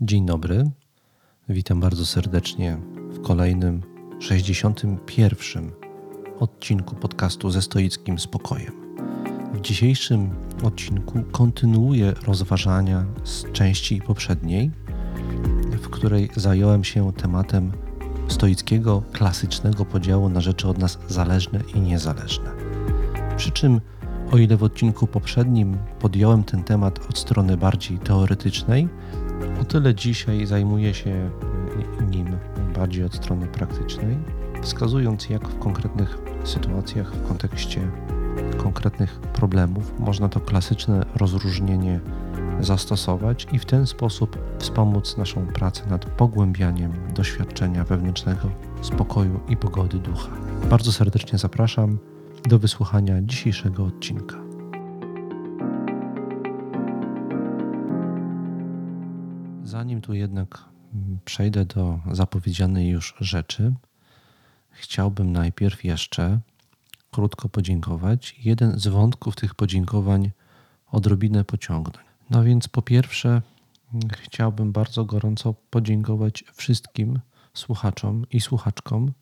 [0.00, 0.70] Dzień dobry.
[1.48, 2.78] Witam bardzo serdecznie
[3.10, 3.82] w kolejnym
[4.20, 5.72] 61.
[6.38, 8.72] odcinku podcastu ze stoickim spokojem.
[9.54, 10.30] W dzisiejszym
[10.62, 14.70] odcinku kontynuuję rozważania z części poprzedniej,
[15.82, 17.72] w której zająłem się tematem
[18.28, 22.50] stoickiego, klasycznego podziału na rzeczy od nas zależne i niezależne.
[23.36, 23.80] Przy czym,
[24.32, 28.88] o ile w odcinku poprzednim podjąłem ten temat od strony bardziej teoretycznej,
[29.60, 31.30] o tyle dzisiaj zajmuję się
[32.10, 32.26] nim
[32.74, 34.18] bardziej od strony praktycznej,
[34.62, 37.80] wskazując, jak w konkretnych sytuacjach, w kontekście
[38.56, 42.00] konkretnych problemów można to klasyczne rozróżnienie
[42.60, 48.50] zastosować i w ten sposób wspomóc naszą pracę nad pogłębianiem doświadczenia wewnętrznego
[48.82, 50.30] spokoju i pogody ducha.
[50.70, 51.98] Bardzo serdecznie zapraszam
[52.48, 54.45] do wysłuchania dzisiejszego odcinka.
[59.86, 60.64] Zanim tu jednak
[61.24, 63.74] przejdę do zapowiedzianej już rzeczy,
[64.70, 66.40] chciałbym najpierw jeszcze
[67.10, 68.36] krótko podziękować.
[68.44, 70.30] Jeden z wątków tych podziękowań
[70.90, 72.06] odrobinę pociągnąć.
[72.30, 73.42] No więc po pierwsze,
[74.12, 77.20] chciałbym bardzo gorąco podziękować wszystkim
[77.54, 79.12] słuchaczom i słuchaczkom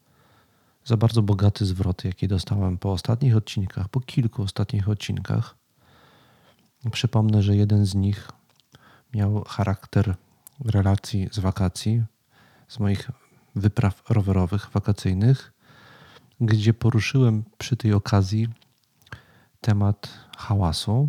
[0.85, 5.57] za bardzo bogaty zwrot, jaki dostałem po ostatnich odcinkach, po kilku ostatnich odcinkach.
[6.93, 8.31] Przypomnę, że jeden z nich
[9.15, 10.15] miał charakter
[10.65, 12.05] relacji z wakacji,
[12.69, 13.11] z moich
[13.57, 15.53] wypraw rowerowych, wakacyjnych,
[16.41, 18.49] gdzie poruszyłem przy tej okazji
[19.61, 21.09] temat hałasu.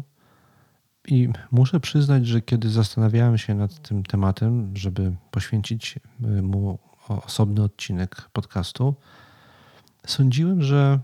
[1.07, 5.99] I muszę przyznać, że kiedy zastanawiałem się nad tym tematem, żeby poświęcić
[6.41, 8.95] mu osobny odcinek podcastu,
[10.07, 10.99] sądziłem, że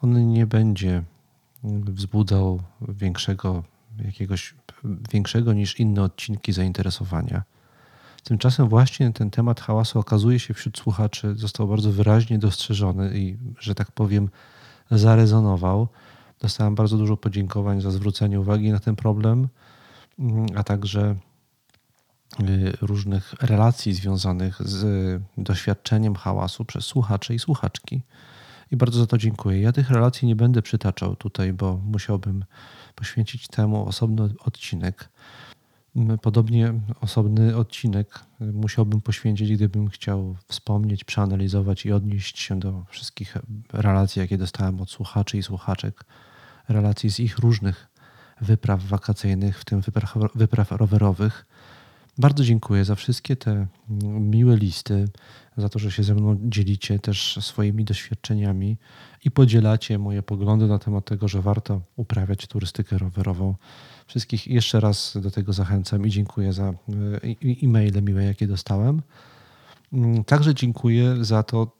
[0.00, 1.02] on nie będzie
[1.64, 3.64] wzbudzał większego,
[4.04, 4.54] jakiegoś
[5.12, 7.42] większego niż inne odcinki zainteresowania.
[8.26, 13.74] Tymczasem właśnie ten temat hałasu okazuje się wśród słuchaczy został bardzo wyraźnie dostrzeżony i, że
[13.74, 14.28] tak powiem,
[14.90, 15.88] zarezonował.
[16.40, 19.48] Dostałem bardzo dużo podziękowań za zwrócenie uwagi na ten problem,
[20.56, 21.16] a także
[22.40, 28.02] y, różnych relacji związanych z doświadczeniem hałasu przez słuchaczy i słuchaczki.
[28.70, 29.60] I bardzo za to dziękuję.
[29.60, 32.44] Ja tych relacji nie będę przytaczał tutaj, bo musiałbym
[32.94, 35.08] poświęcić temu osobny odcinek.
[36.22, 43.36] Podobnie osobny odcinek musiałbym poświęcić, gdybym chciał wspomnieć, przeanalizować i odnieść się do wszystkich
[43.72, 46.04] relacji, jakie dostałem od słuchaczy i słuchaczek,
[46.68, 47.88] relacji z ich różnych
[48.40, 51.46] wypraw wakacyjnych, w tym wypraw, wypraw rowerowych.
[52.18, 53.66] Bardzo dziękuję za wszystkie te
[54.20, 55.04] miłe listy,
[55.56, 58.76] za to, że się ze mną dzielicie też swoimi doświadczeniami
[59.24, 63.54] i podzielacie moje poglądy na temat tego, że warto uprawiać turystykę rowerową.
[64.06, 66.72] Wszystkich jeszcze raz do tego zachęcam i dziękuję za
[67.62, 69.02] e-maile miłe, jakie dostałem.
[69.92, 71.76] Mm, także dziękuję za to,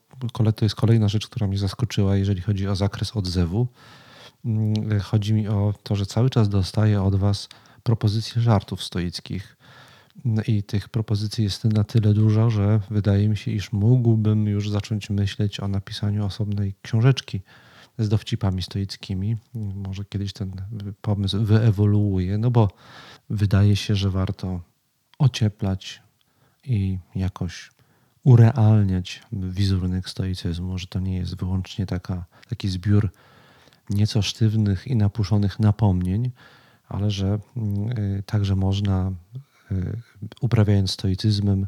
[0.56, 3.66] to jest kolejna rzecz, która mnie zaskoczyła, jeżeli chodzi o zakres odzewu.
[4.44, 7.48] Mm, chodzi mi o to, że cały czas dostaję od Was
[7.82, 9.56] propozycje żartów stoickich.
[10.24, 14.70] No I tych propozycji jest na tyle dużo, że wydaje mi się, iż mógłbym już
[14.70, 17.40] zacząć myśleć o napisaniu osobnej książeczki
[17.98, 19.36] z dowcipami stoickimi.
[19.54, 20.52] Może kiedyś ten
[21.00, 22.70] pomysł wyewoluuje, no bo
[23.30, 24.60] wydaje się, że warto
[25.18, 26.02] ocieplać
[26.64, 27.70] i jakoś
[28.24, 33.10] urealniać wizerunek stoicyzmu, że to nie jest wyłącznie taka, taki zbiór
[33.90, 36.30] nieco sztywnych i napuszonych napomnień,
[36.88, 37.38] ale że
[38.18, 39.12] y, także można
[39.72, 40.00] y,
[40.40, 41.66] uprawiając stoicyzmem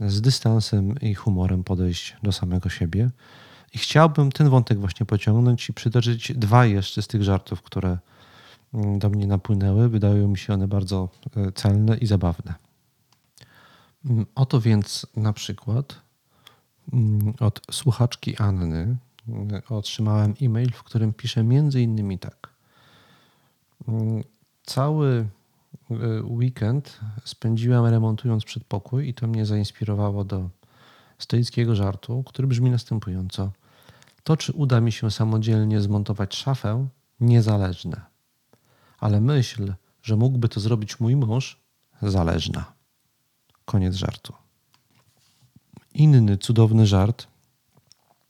[0.00, 3.10] z dystansem i humorem podejść do samego siebie.
[3.74, 7.98] I chciałbym ten wątek właśnie pociągnąć i przytoczyć dwa jeszcze z tych żartów, które
[8.74, 9.88] mm, do mnie napłynęły.
[9.88, 12.54] Wydają mi się one bardzo e, celne i zabawne.
[14.04, 16.00] Mm, oto więc na przykład
[16.92, 18.96] mm, od słuchaczki Anny
[19.68, 22.48] otrzymałem e-mail, w którym pisze między innymi tak.
[24.66, 25.26] Cały
[25.90, 30.48] e, weekend spędziłem remontując przedpokój i to mnie zainspirowało do
[31.18, 33.52] stoickiego żartu, który brzmi następująco.
[34.24, 36.88] To, czy uda mi się samodzielnie zmontować szafę,
[37.20, 38.00] niezależne.
[38.98, 39.72] Ale myśl,
[40.02, 41.60] że mógłby to zrobić mój mąż,
[42.02, 42.72] zależna.
[43.64, 44.32] Koniec żartu.
[45.94, 47.26] Inny cudowny żart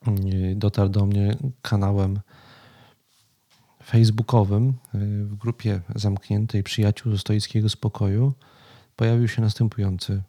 [0.09, 2.21] y, dotarł do mnie kanałem
[3.85, 4.75] facebookowym y,
[5.25, 8.33] w grupie zamkniętej przyjaciół ze stoickiego spokoju.
[8.97, 10.23] Pojawił się następujący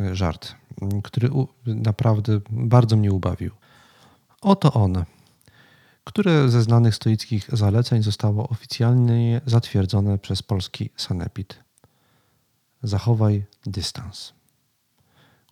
[0.00, 0.54] y, żart,
[1.02, 1.30] który
[1.66, 3.50] naprawdę bardzo mnie ubawił.
[4.40, 5.04] Oto on,
[6.04, 11.58] które ze znanych stoickich zaleceń zostało oficjalnie zatwierdzone przez polski sanepid.
[12.82, 14.32] zachowaj dystans.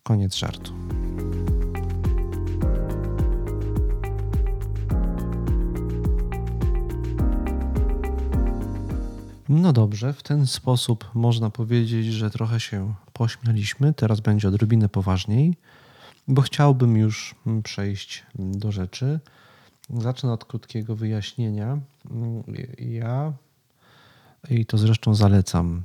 [0.03, 0.73] Koniec żartu.
[9.49, 13.95] No dobrze, w ten sposób można powiedzieć, że trochę się pośmialiśmy.
[13.95, 15.55] Teraz będzie odrobinę poważniej,
[16.29, 19.21] bo chciałbym już przejść do rzeczy.
[19.91, 21.79] Zacznę od krótkiego wyjaśnienia.
[22.79, 23.33] Ja,
[24.51, 25.83] i to zresztą zalecam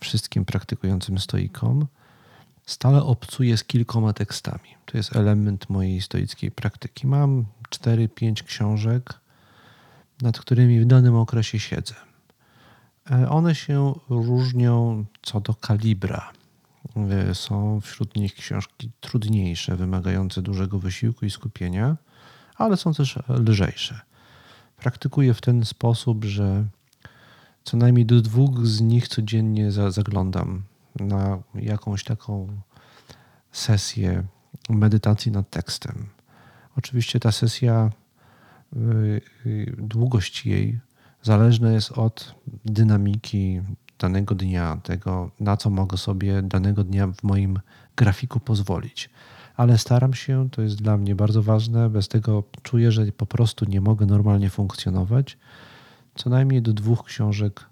[0.00, 1.86] wszystkim praktykującym stoikom,
[2.66, 4.68] stale obcuję z kilkoma tekstami.
[4.86, 7.06] To jest element mojej stoickiej praktyki.
[7.06, 9.14] Mam 4-5 książek,
[10.22, 11.94] nad którymi w danym okresie siedzę.
[13.10, 16.32] E, one się różnią co do kalibra.
[17.10, 21.96] E, są wśród nich książki trudniejsze, wymagające dużego wysiłku i skupienia,
[22.56, 24.00] ale są też lżejsze.
[24.76, 26.64] Praktykuję w ten sposób, że
[27.64, 30.62] co najmniej do dwóch z nich codziennie zaglądam
[31.00, 32.60] na jakąś taką
[33.52, 34.24] sesję
[34.68, 36.08] medytacji nad tekstem.
[36.76, 37.90] Oczywiście ta sesja,
[38.76, 40.80] y, y, długość jej
[41.22, 42.34] zależna jest od
[42.64, 43.60] dynamiki
[44.04, 47.60] danego dnia, tego na co mogę sobie danego dnia w moim
[47.96, 49.10] grafiku pozwolić.
[49.56, 53.64] Ale staram się, to jest dla mnie bardzo ważne, bez tego czuję, że po prostu
[53.64, 55.38] nie mogę normalnie funkcjonować.
[56.14, 57.64] Co najmniej do dwóch książek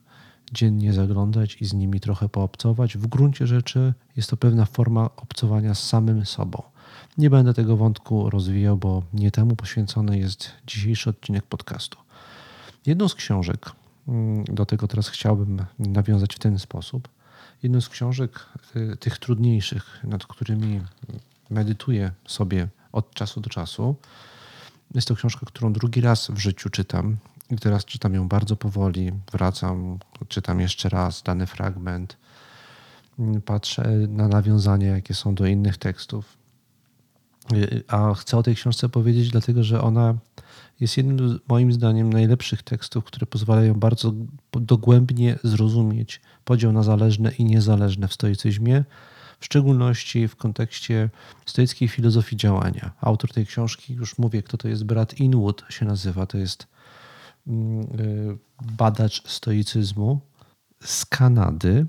[0.52, 2.96] dziennie zaglądać i z nimi trochę poobcować.
[2.96, 6.62] W gruncie rzeczy jest to pewna forma obcowania z samym sobą.
[7.18, 11.98] Nie będę tego wątku rozwijał, bo nie temu poświęcony jest dzisiejszy odcinek podcastu.
[12.86, 13.72] Jedną z książek,
[14.44, 17.08] do tego teraz chciałbym nawiązać w ten sposób.
[17.62, 18.46] Jedną z książek
[18.76, 20.80] y, tych trudniejszych, nad którymi
[21.50, 23.96] medytuję sobie od czasu do czasu,
[24.94, 27.16] jest to książka, którą drugi raz w życiu czytam.
[27.50, 32.16] I teraz czytam ją bardzo powoli, wracam, czytam jeszcze raz dany fragment,
[33.44, 36.36] patrzę na nawiązania, jakie są do innych tekstów.
[37.88, 40.14] A chcę o tej książce powiedzieć, dlatego że ona
[40.82, 44.12] jest jednym, moim zdaniem, najlepszych tekstów, które pozwalają bardzo
[44.52, 48.84] dogłębnie zrozumieć podział na zależne i niezależne w stoicyzmie,
[49.40, 51.10] w szczególności w kontekście
[51.46, 52.92] stoickiej filozofii działania.
[53.00, 56.66] Autor tej książki, już mówię, kto to jest, Brad Inwood się nazywa, to jest
[57.46, 60.20] mm, y, badacz stoicyzmu
[60.80, 61.86] z Kanady,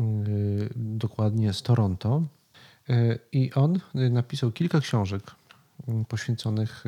[0.00, 2.22] y, dokładnie z Toronto.
[2.90, 5.22] Y, I on napisał kilka książek
[5.88, 6.84] mm, poświęconych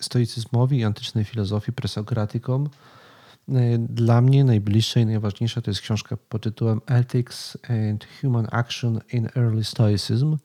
[0.00, 2.68] stoicyzmowi i antycznej filozofii, presokratykom.
[3.78, 9.28] Dla mnie najbliższa i najważniejsza to jest książka pod tytułem Ethics and Human Action in
[9.36, 10.36] Early Stoicism.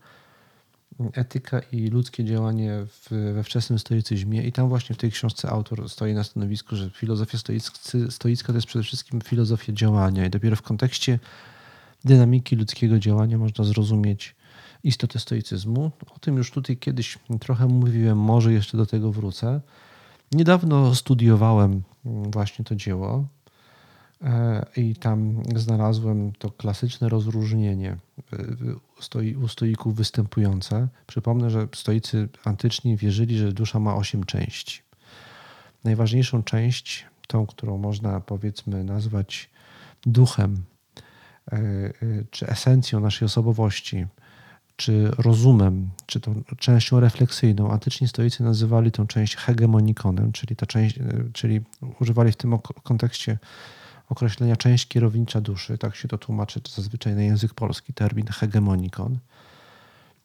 [1.14, 4.44] Etyka i ludzkie działanie w, we wczesnym stoicyzmie.
[4.44, 7.38] I tam właśnie w tej książce autor stoi na stanowisku, że filozofia
[8.10, 10.26] stoicka to jest przede wszystkim filozofia działania.
[10.26, 11.20] I dopiero w kontekście
[12.06, 14.36] dynamiki ludzkiego działania można zrozumieć
[14.86, 15.92] istotę stoicyzmu.
[16.16, 19.62] O tym już tutaj kiedyś trochę mówiłem, może jeszcze do tego wrócę.
[20.32, 23.28] Niedawno studiowałem właśnie to dzieło
[24.22, 27.98] e, i tam znalazłem to klasyczne rozróżnienie
[28.34, 30.88] e, u stoików występujące.
[31.08, 34.82] Przypomnę, że stoicy antyczni wierzyli, że dusza ma osiem części.
[35.84, 39.50] Najważniejszą część, tą, którą można powiedzmy nazwać
[40.06, 40.64] duchem,
[41.52, 41.58] e,
[42.32, 44.06] czy esencją naszej osobowości,
[44.76, 47.72] czy rozumem, czy tą częścią refleksyjną.
[47.72, 51.00] Antyczni stoicy nazywali tą część hegemonikonem, czyli, ta część,
[51.34, 51.62] czyli
[52.00, 53.38] używali w tym kontekście
[54.10, 55.78] określenia część kierownicza duszy.
[55.78, 59.20] Tak się to tłumaczy zazwyczaj na język polski, termin hegemonikon.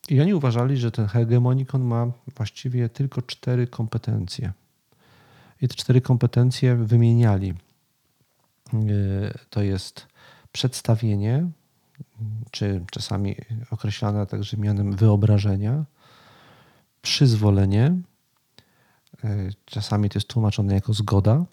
[0.09, 4.53] I oni uważali, że ten hegemonikon ma właściwie tylko cztery kompetencje.
[5.63, 7.55] I te cztery kompetencje wymieniali.
[9.51, 10.07] To jest
[10.53, 11.47] przedstawienie,
[12.51, 13.37] czy czasami
[13.71, 15.85] określana także mianem wyobrażenia,
[17.03, 17.95] przyzwolenie,
[19.25, 21.45] e, czasami to jest tłumaczone jako zgoda,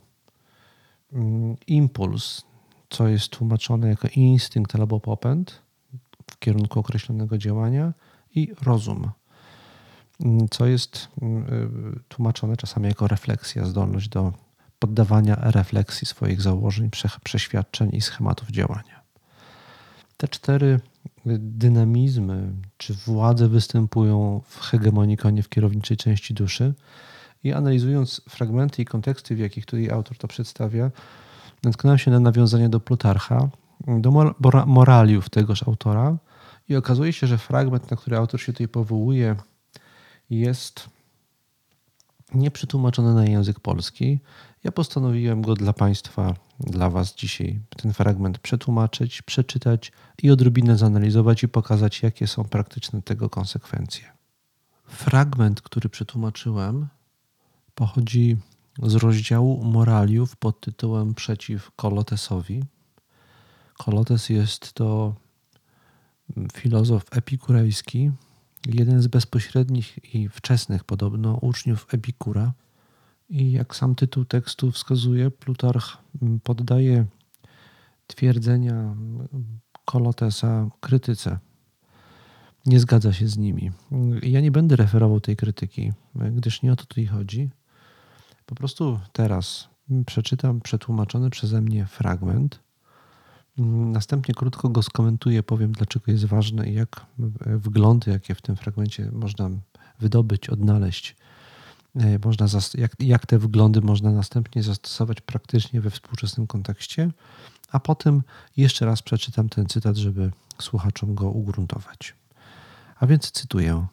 [1.13, 2.43] mm, impuls,
[2.89, 5.61] co jest tłumaczone jako instynkt albo popęd
[6.31, 7.93] w kierunku określonego działania
[8.35, 9.11] i rozum,
[10.19, 14.33] mm, co jest mm, e, tłumaczone czasami jako refleksja, zdolność do
[14.79, 16.89] poddawania refleksji swoich założeń,
[17.23, 19.06] przeświadczeń i schematów działania.
[20.17, 20.79] Te cztery
[21.39, 26.73] dynamizmy czy władze występują w hegemonikonie w kierowniczej części duszy
[27.43, 30.91] i analizując fragmenty i konteksty, w jakich tutaj autor to przedstawia,
[31.63, 33.49] natknąłem się na nawiązanie do Plutarcha,
[33.87, 34.33] do
[34.65, 36.17] moraliów tegoż autora
[36.69, 39.35] i okazuje się, że fragment, na który autor się tutaj powołuje,
[40.29, 40.89] jest
[42.33, 44.19] nieprzetłumaczony na język polski.
[44.63, 49.91] Ja postanowiłem go dla Państwa dla Was dzisiaj ten fragment przetłumaczyć, przeczytać
[50.23, 54.11] i odrobinę zanalizować i pokazać, jakie są praktyczne tego konsekwencje.
[54.85, 56.87] Fragment, który przetłumaczyłem,
[57.75, 58.37] pochodzi
[58.83, 62.63] z rozdziału Moraliów pod tytułem Przeciw Kolotesowi.
[63.77, 65.15] Kolotes jest to
[66.53, 68.11] filozof epikurejski,
[68.65, 72.53] jeden z bezpośrednich i wczesnych podobno uczniów Epikura.
[73.29, 75.97] I jak sam tytuł tekstu wskazuje, Plutarch
[76.43, 77.05] poddaje
[78.07, 78.95] twierdzenia
[79.85, 81.39] Kolotesa krytyce.
[82.65, 83.71] Nie zgadza się z nimi.
[84.23, 87.49] Ja nie będę referował tej krytyki, gdyż nie o to tutaj chodzi.
[88.45, 89.69] Po prostu teraz
[90.05, 92.59] przeczytam przetłumaczony przeze mnie fragment.
[93.91, 97.05] Następnie krótko go skomentuję, powiem dlaczego jest ważny i jak
[97.45, 99.49] wglądy, jakie w tym fragmencie można
[99.99, 101.15] wydobyć, odnaleźć,
[102.25, 102.45] można
[102.77, 107.11] jak, jak te wglądy można następnie zastosować praktycznie we współczesnym kontekście,
[107.71, 108.23] a potem
[108.57, 112.15] jeszcze raz przeczytam ten cytat, żeby słuchaczom go ugruntować.
[112.99, 113.87] A więc cytuję.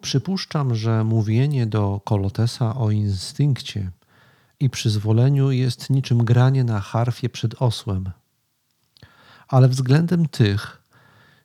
[0.00, 3.90] Przypuszczam, że mówienie do Kolotesa o instynkcie
[4.60, 8.10] i przyzwoleniu jest niczym granie na harfie przed osłem.
[9.48, 10.82] Ale względem tych,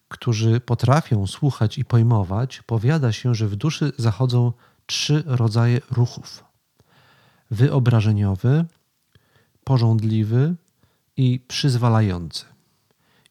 [0.10, 4.54] którzy potrafią słuchać i pojmować, powiada się, że w duszy zachodzą
[4.86, 6.44] trzy rodzaje ruchów:
[7.52, 8.66] wyobrażeniowy,
[9.64, 10.56] porządliwy
[11.18, 12.46] i przyzwalający.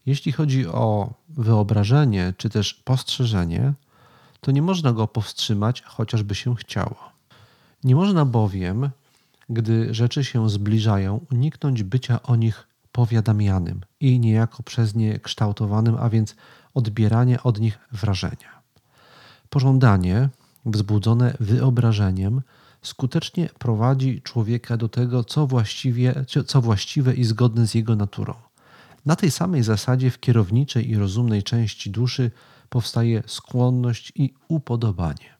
[0.06, 3.72] Jeśli chodzi o wyobrażenie czy też postrzeżenie,
[4.40, 6.96] to nie można go powstrzymać, chociażby się chciało.
[7.84, 8.90] Nie można bowiem,
[9.48, 12.67] gdy rzeczy się zbliżają, uniknąć bycia o nich
[12.98, 16.36] powiadamianym i niejako przez nie kształtowanym, a więc
[16.74, 18.62] odbierania od nich wrażenia.
[19.50, 20.28] Pożądanie,
[20.66, 22.42] wzbudzone wyobrażeniem,
[22.82, 28.34] skutecznie prowadzi człowieka do tego, co, właściwie, co właściwe i zgodne z jego naturą.
[29.06, 32.30] Na tej samej zasadzie w kierowniczej i rozumnej części duszy
[32.68, 35.38] powstaje skłonność i upodobanie.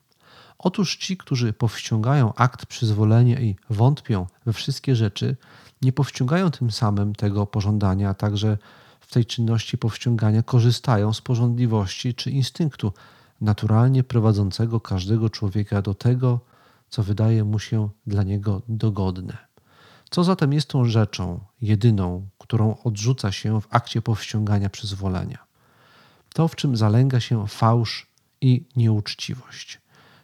[0.58, 5.36] Otóż ci, którzy powściągają akt przyzwolenia i wątpią we wszystkie rzeczy,
[5.82, 8.58] nie powściągają tym samym tego pożądania, a także
[9.00, 12.92] w tej czynności powściągania korzystają z porządliwości czy instynktu
[13.40, 16.40] naturalnie prowadzącego każdego człowieka do tego,
[16.88, 19.37] co wydaje mu się dla niego dogodne.
[20.11, 25.38] Co zatem jest tą rzeczą jedyną, którą odrzuca się w akcie powściągania przyzwolenia?
[26.35, 28.06] To, w czym zalęga się fałsz
[28.40, 29.80] i nieuczciwość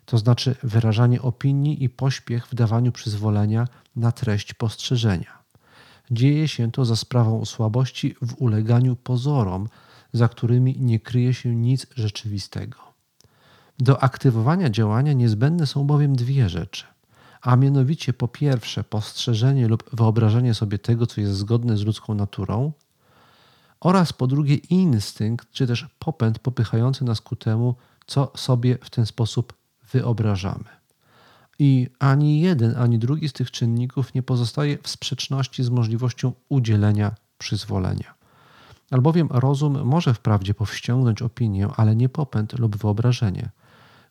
[0.06, 5.43] to znaczy wyrażanie opinii i pośpiech w dawaniu przyzwolenia na treść postrzeżenia.
[6.10, 9.68] Dzieje się to za sprawą słabości w uleganiu pozorom,
[10.12, 12.78] za którymi nie kryje się nic rzeczywistego.
[13.78, 16.84] Do aktywowania działania niezbędne są bowiem dwie rzeczy,
[17.42, 22.72] a mianowicie po pierwsze postrzeżenie lub wyobrażenie sobie tego, co jest zgodne z ludzką naturą,
[23.80, 27.74] oraz po drugie instynkt czy też popęd popychający nas ku temu,
[28.06, 29.52] co sobie w ten sposób
[29.92, 30.83] wyobrażamy.
[31.58, 37.14] I ani jeden, ani drugi z tych czynników nie pozostaje w sprzeczności z możliwością udzielenia
[37.38, 38.14] przyzwolenia.
[38.90, 43.50] Albowiem rozum może wprawdzie powściągnąć opinię, ale nie popęd lub wyobrażenie.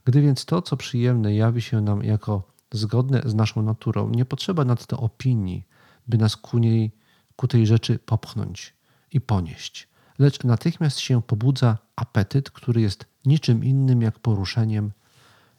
[0.05, 4.65] Gdy więc to, co przyjemne, jawi się nam jako zgodne z naszą naturą, nie potrzeba
[4.65, 5.63] nadto opinii,
[6.07, 6.91] by nas ku, niej,
[7.35, 8.73] ku tej rzeczy popchnąć
[9.11, 9.87] i ponieść,
[10.19, 14.91] lecz natychmiast się pobudza apetyt, który jest niczym innym jak poruszeniem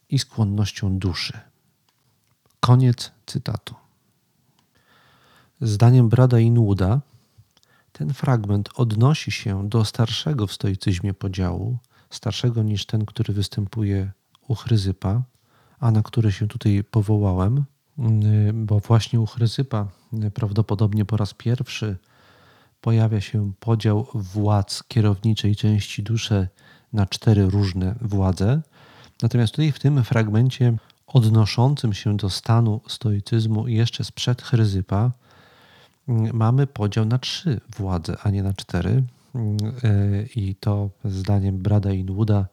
[0.08, 1.40] i skłonnością duszy.
[2.64, 3.74] Koniec cytatu.
[5.60, 7.00] Zdaniem Brada Inwooda
[7.92, 11.78] ten fragment odnosi się do starszego w stoicyzmie podziału,
[12.10, 14.12] starszego niż ten, który występuje
[14.48, 15.22] u Chryzypa,
[15.78, 17.64] a na który się tutaj powołałem,
[18.54, 19.88] bo właśnie u Chryzypa
[20.34, 21.96] prawdopodobnie po raz pierwszy
[22.80, 26.48] pojawia się podział władz kierowniczej części duszy
[26.92, 28.62] na cztery różne władze,
[29.22, 30.76] Natomiast tutaj w tym fragmencie
[31.14, 35.10] odnoszącym się do stanu stoicyzmu jeszcze sprzed Chryzypa
[36.08, 39.02] mm, mamy podział na trzy władze, a nie na cztery.
[39.34, 42.46] Mm, e, I to zdaniem Brada Inwooda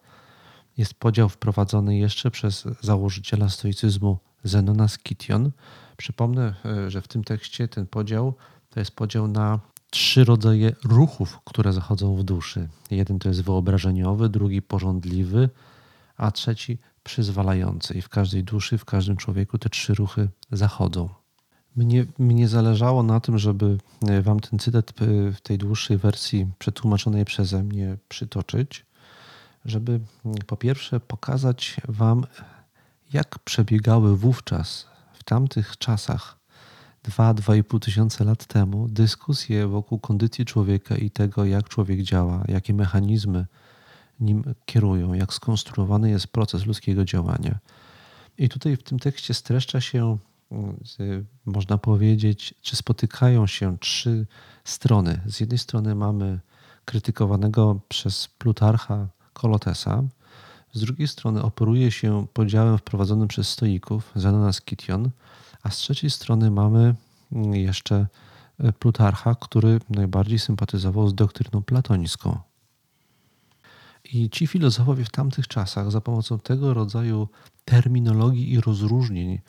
[0.78, 5.52] jest podział wprowadzony jeszcze przez założyciela stoicyzmu Zenona Skition.
[5.98, 8.34] Przypomnę, e, że w tym tekście ten podział
[8.70, 12.70] to jest podział na trzy rodzaje ruchów, które zachodzą w duszy.
[12.92, 15.50] Jeden to jest wyobrażeniowy, drugi porządliwy,
[16.18, 17.94] a trzeci przyzwalający.
[17.94, 21.10] I w każdej duszy, w każdym człowieku te trzy ruchy zachodzą.
[21.76, 23.78] Mnie, mnie zależało na tym, żeby
[24.08, 28.86] e, Wam ten cytat e, w tej dłuższej wersji przetłumaczonej przeze mnie przytoczyć,
[29.66, 30.00] żeby
[30.48, 32.26] po pierwsze pokazać Wam,
[33.14, 36.42] jak przebiegały wówczas, w tamtych czasach,
[37.04, 43.46] 2-2,5 tysiące lat temu dyskusje wokół kondycji człowieka i tego, jak człowiek działa, jakie mechanizmy
[44.22, 47.60] nim kierują, jak skonstruowany jest proces ludzkiego działania.
[48.38, 50.18] I tutaj w tym tekście streszcza się,
[51.46, 54.26] można powiedzieć, czy spotykają się trzy
[54.64, 55.22] strony.
[55.26, 56.40] Z jednej strony mamy
[56.86, 60.04] krytykowanego przez Plutarcha Kolotesa,
[60.74, 65.10] z drugiej strony operuje się podziałem wprowadzonym przez stoików, Zenona Kition,
[65.64, 66.96] a z trzeciej strony mamy
[67.54, 68.08] jeszcze
[68.80, 72.40] Plutarcha, który najbardziej sympatyzował z doktryną platońską.
[74.14, 77.28] I ci filozofowie w tamtych czasach za pomocą tego rodzaju
[77.66, 79.40] terminologii i rozróżnień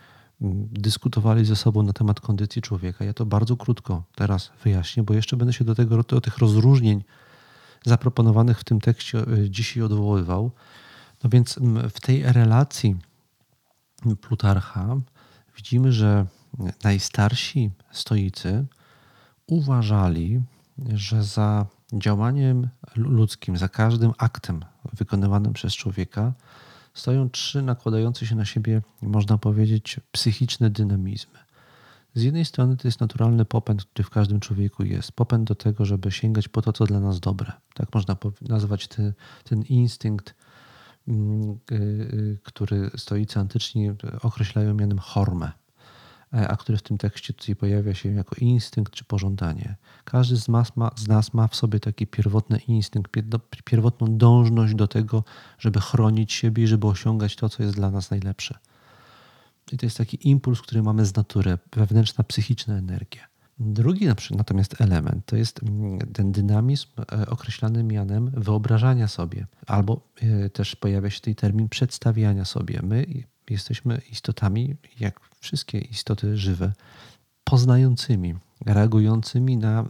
[0.40, 3.04] mm, dyskutowali ze sobą na temat kondycji człowieka.
[3.04, 7.04] Ja to bardzo krótko teraz wyjaśnię, bo jeszcze będę się do, tego, do tych rozróżnień
[7.85, 10.50] zaproponowanych w tym tekście e, dzisiaj odwoływał.
[11.25, 11.59] No więc
[11.90, 12.97] w tej relacji
[14.21, 14.97] Plutarcha
[15.56, 16.26] widzimy, że
[16.85, 18.66] najstarsi stoicy
[19.47, 20.42] uważali,
[20.94, 26.33] że za działaniem ludzkim, za każdym aktem wykonywanym przez człowieka
[26.95, 31.39] stoją trzy nakładające się na siebie, można powiedzieć, psychiczne dynamizmy.
[32.15, 35.13] Z jednej strony to jest naturalny popęd, który w każdym człowieku jest.
[35.13, 37.53] Popęd do tego, żeby sięgać po to, co dla nas dobre.
[37.75, 38.17] Tak można
[38.49, 39.13] nazwać ten,
[39.45, 40.35] ten instynkt,
[41.09, 43.91] mm, y, y, który stoicy antyczni
[44.23, 45.53] określają mianem hormę.
[46.35, 49.77] E, a który w tym tekście tutaj pojawia się jako instynkt czy pożądanie.
[50.05, 53.12] Każdy z nas ma, z nas ma w sobie taki pierwotny instynkt,
[53.65, 55.25] pierwotną dążność do tego,
[55.59, 58.59] żeby chronić siebie i żeby osiągać to, co jest dla nas najlepsze.
[59.73, 63.33] I to jest taki impuls, który mamy z natury, wewnętrzna, psychiczna energia.
[63.59, 70.51] Drugi natomiast element to jest mm, ten dynamizm e, określany mianem wyobrażania sobie, albo e,
[70.51, 72.81] też pojawia się tutaj termin przedstawiania sobie.
[72.83, 73.07] My
[73.51, 76.73] jesteśmy istotami, jak wszystkie istoty żywe,
[77.45, 78.35] poznającymi,
[78.67, 79.85] reagującymi na,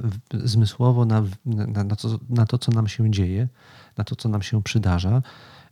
[0.44, 3.48] zmysłowo na, na, na, to, na to, co nam się dzieje,
[3.96, 5.22] na to, co nam się przydarza.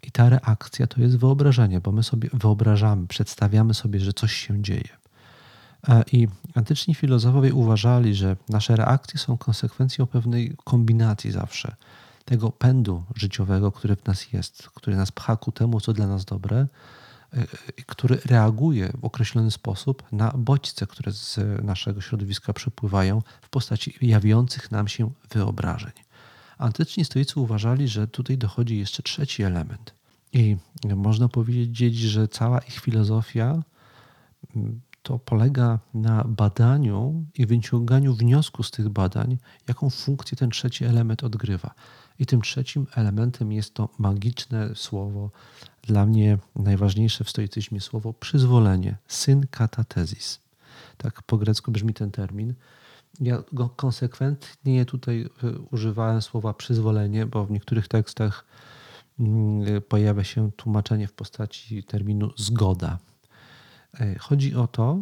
[0.03, 4.63] I ta reakcja to jest wyobrażenie, bo my sobie wyobrażamy, przedstawiamy sobie, że coś się
[4.63, 4.89] dzieje.
[5.89, 11.77] E, I antyczni filozofowie uważali, że nasze reakcje są konsekwencją pewnej kombinacji zawsze.
[12.25, 16.25] Tego pędu życiowego, który w nas jest, który nas pcha ku temu, co dla nas
[16.25, 16.67] dobre,
[17.87, 24.71] który reaguje w określony sposób na bodźce, które z naszego środowiska przepływają w postaci jawiących
[24.71, 25.93] nam się wyobrażeń.
[26.59, 29.95] Antyczni stoicy uważali, że tutaj dochodzi jeszcze trzeci element.
[30.33, 30.57] I
[30.97, 33.63] można powiedzieć, że cała ich filozofia
[34.57, 39.39] mm, to polega na badaniu i wyciąganiu wniosku z tych badań,
[39.69, 41.75] jaką funkcję ten trzeci element odgrywa.
[42.21, 45.31] I tym trzecim elementem jest to magiczne słowo,
[45.83, 50.41] dla mnie najważniejsze w stoicyzmie słowo przyzwolenie, syn katatesis.
[50.97, 52.55] Tak po grecku brzmi ten termin.
[53.21, 58.45] Ja go konsekwentnie tutaj y, używałem słowa przyzwolenie, bo w niektórych tekstach
[59.21, 62.99] mm, pojawia się tłumaczenie w postaci terminu zgoda.
[64.01, 64.99] E, chodzi o to,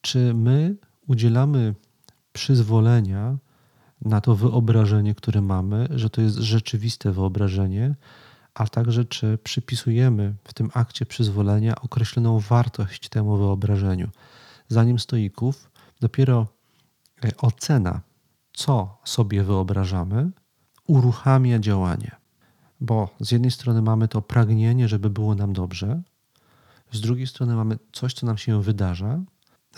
[0.00, 0.74] czy my
[1.06, 1.74] udzielamy
[2.32, 3.36] przyzwolenia
[4.04, 7.94] na to wyobrażenie, które mamy, że to jest rzeczywiste wyobrażenie,
[8.54, 14.08] a także czy przypisujemy w tym akcie przyzwolenia określoną wartość temu wyobrażeniu.
[14.68, 16.46] Zanim stoików, dopiero
[17.24, 18.00] e, ocena,
[18.52, 20.30] co sobie wyobrażamy,
[20.86, 22.16] uruchamia działanie.
[22.80, 26.02] Bo z jednej strony mamy to pragnienie, żeby było nam dobrze,
[26.92, 29.20] z drugiej strony mamy coś, co nam się wydarza.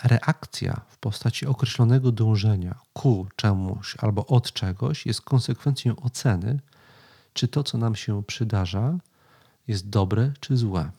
[0.02, 6.60] Reakcja w postaci określonego dążenia ku czemuś albo od czegoś jest konsekwencją oceny,
[7.32, 8.98] czy to, co nam się przydarza,
[9.68, 10.90] jest dobre czy złe.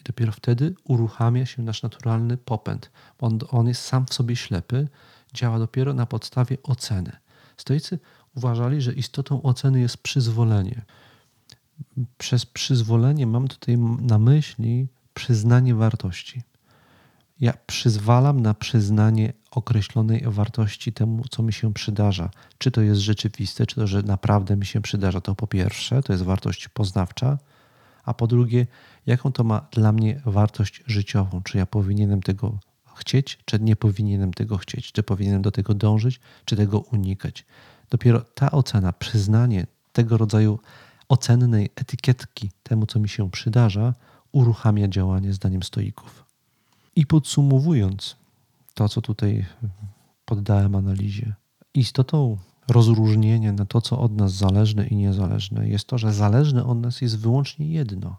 [0.00, 2.90] I dopiero wtedy uruchamia się nasz naturalny popęd.
[3.18, 4.88] On, on jest sam w sobie ślepy,
[5.34, 7.12] działa dopiero na podstawie oceny.
[7.56, 7.98] Stoicy
[8.36, 10.82] uważali, że istotą oceny jest przyzwolenie.
[12.18, 16.42] Przez przyzwolenie mam tutaj na myśli przyznanie wartości.
[17.40, 22.30] Ja przyzwalam na przyznanie określonej wartości temu, co mi się przydarza.
[22.58, 26.12] Czy to jest rzeczywiste, czy to, że naprawdę mi się przydarza, to po pierwsze, to
[26.12, 27.38] jest wartość poznawcza,
[28.04, 28.66] a po drugie,
[29.06, 31.42] jaką to ma dla mnie wartość życiową.
[31.42, 32.58] Czy ja powinienem tego
[32.94, 37.44] chcieć, czy nie powinienem tego chcieć, czy powinienem do tego dążyć, czy tego unikać.
[37.90, 40.58] Dopiero ta ocena, przyznanie tego rodzaju
[41.08, 43.94] ocennej etykietki temu, co mi się przydarza,
[44.32, 46.25] uruchamia działanie zdaniem stoików.
[46.96, 48.16] I podsumowując
[48.74, 49.46] to, co tutaj
[50.24, 51.34] poddałem analizie,
[51.74, 56.78] istotą rozróżnienia na to, co od nas zależne i niezależne, jest to, że zależne od
[56.78, 58.16] nas jest wyłącznie jedno.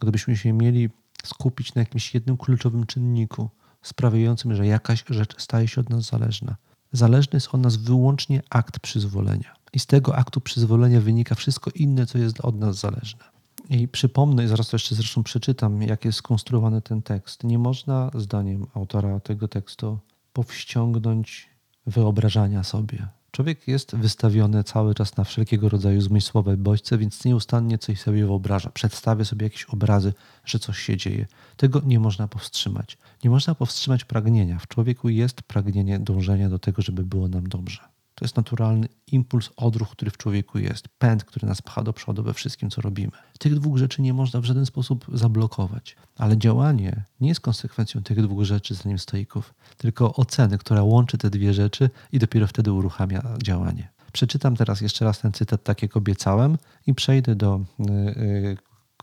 [0.00, 0.90] Gdybyśmy się mieli
[1.24, 3.48] skupić na jakimś jednym kluczowym czynniku,
[3.82, 6.56] sprawiającym, że jakaś rzecz staje się od nas zależna.
[6.92, 9.54] Zależny jest od nas wyłącznie akt przyzwolenia.
[9.72, 13.24] I z tego aktu przyzwolenia wynika wszystko inne, co jest od nas zależne.
[13.70, 17.44] I przypomnę, zaraz to jeszcze zresztą przeczytam, jak jest skonstruowany ten tekst.
[17.44, 19.98] Nie można, zdaniem autora tego tekstu,
[20.32, 21.50] powściągnąć
[21.86, 23.08] wyobrażania sobie.
[23.30, 28.70] Człowiek jest wystawiony cały czas na wszelkiego rodzaju zmysłowe bodźce, więc nieustannie coś sobie wyobraża.
[28.70, 30.12] Przedstawia sobie jakieś obrazy,
[30.44, 31.26] że coś się dzieje.
[31.56, 32.98] Tego nie można powstrzymać.
[33.24, 34.58] Nie można powstrzymać pragnienia.
[34.58, 37.99] W człowieku jest pragnienie dążenia do tego, żeby było nam dobrze.
[38.20, 42.22] To jest naturalny impuls, odruch, który w człowieku jest, pęd, który nas pcha do przodu
[42.22, 43.12] we wszystkim, co robimy.
[43.38, 48.22] Tych dwóch rzeczy nie można w żaden sposób zablokować, ale działanie nie jest konsekwencją tych
[48.22, 53.22] dwóch rzeczy, zdaniem stoików, tylko oceny, która łączy te dwie rzeczy i dopiero wtedy uruchamia
[53.42, 53.88] działanie.
[54.12, 58.56] Przeczytam teraz jeszcze raz ten cytat, tak jak obiecałem, i przejdę do y, y,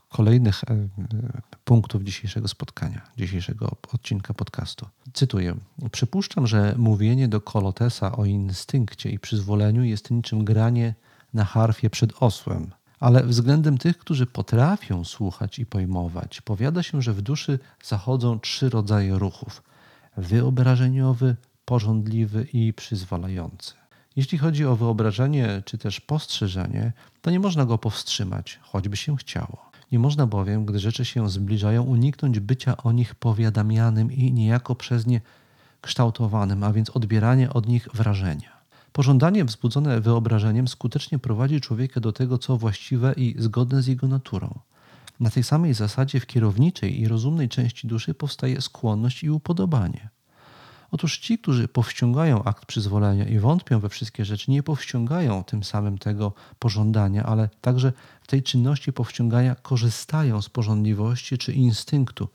[0.08, 0.88] kolejnych e, e,
[1.64, 4.86] punktów dzisiejszego spotkania, dzisiejszego odcinka podcastu.
[5.12, 5.56] Cytuję:
[5.92, 10.94] Przypuszczam, że mówienie do Kolotesa o instynkcie i przyzwoleniu jest niczym granie
[11.34, 12.70] na harfie przed osłem.
[13.00, 18.68] Ale względem tych, którzy potrafią słuchać i pojmować, powiada się, że w duszy zachodzą trzy
[18.70, 19.62] rodzaje ruchów:
[20.16, 23.74] wyobrażeniowy, porządliwy i przyzwalający.
[24.16, 26.92] Jeśli chodzi o wyobrażenie czy też postrzeżenie,
[27.22, 29.67] to nie można go powstrzymać, choćby się chciało.
[29.92, 35.06] Nie można bowiem, gdy rzeczy się zbliżają, uniknąć bycia o nich powiadamianym i niejako przez
[35.06, 35.20] nie
[35.80, 38.58] kształtowanym, a więc odbieranie od nich wrażenia.
[38.92, 44.58] Pożądanie wzbudzone wyobrażeniem skutecznie prowadzi człowieka do tego, co właściwe i zgodne z jego naturą.
[45.20, 50.08] Na tej samej zasadzie w kierowniczej i rozumnej części duszy powstaje skłonność i upodobanie.
[50.90, 55.98] Otóż ci, którzy powściągają akt przyzwolenia i wątpią we wszystkie rzeczy, nie powściągają tym samym
[55.98, 62.28] tego pożądania, ale także w tej czynności powściągania korzystają z porządliwości czy instynktu,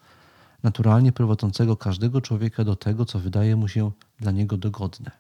[0.64, 5.12] naturalnie prowadzącego każdego człowieka do tego, co wydaje mu się dla niego dogodne.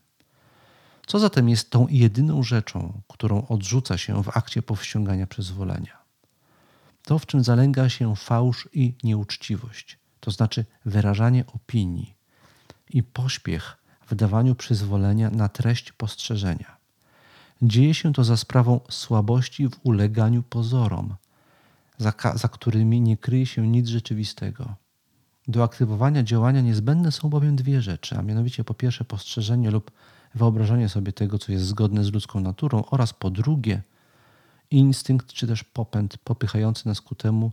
[1.07, 6.03] Co zatem jest tą jedyną rzeczą, którą odrzuca się w akcie powściągania przyzwolenia?
[7.03, 12.15] To, w czym zalęga się fałsz i nieuczciwość, to znaczy wyrażanie opinii,
[12.93, 13.77] i pośpiech
[14.07, 16.77] w dawaniu przyzwolenia na treść postrzeżenia.
[17.61, 21.15] Dzieje się to za sprawą słabości w uleganiu pozorom,
[21.97, 24.75] za, za którymi nie kryje się nic rzeczywistego.
[25.47, 29.91] Do aktywowania działania niezbędne są bowiem dwie rzeczy, a mianowicie po pierwsze postrzeżenie lub
[30.35, 33.81] wyobrażenie sobie tego, co jest zgodne z ludzką naturą, oraz po drugie
[34.71, 37.51] instynkt czy też popęd popychający nas ku temu,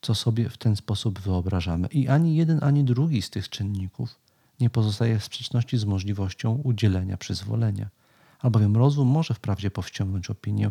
[0.00, 1.88] co sobie w ten sposób wyobrażamy.
[1.88, 4.18] I ani jeden, ani drugi z tych czynników
[4.60, 7.88] nie pozostaje w sprzeczności z możliwością udzielenia przyzwolenia,
[8.40, 10.70] albowiem rozum może wprawdzie powściągnąć opinię,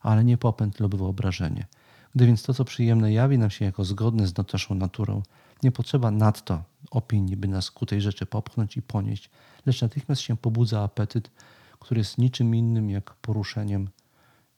[0.00, 1.66] ale nie popęd lub wyobrażenie.
[2.14, 5.22] Gdy więc to, co przyjemne, jawi nam się jako zgodne z naszą naturą,
[5.62, 9.30] nie potrzeba nadto opinii, by nas ku tej rzeczy popchnąć i ponieść,
[9.66, 11.30] lecz natychmiast się pobudza apetyt,
[11.78, 13.88] który jest niczym innym jak poruszeniem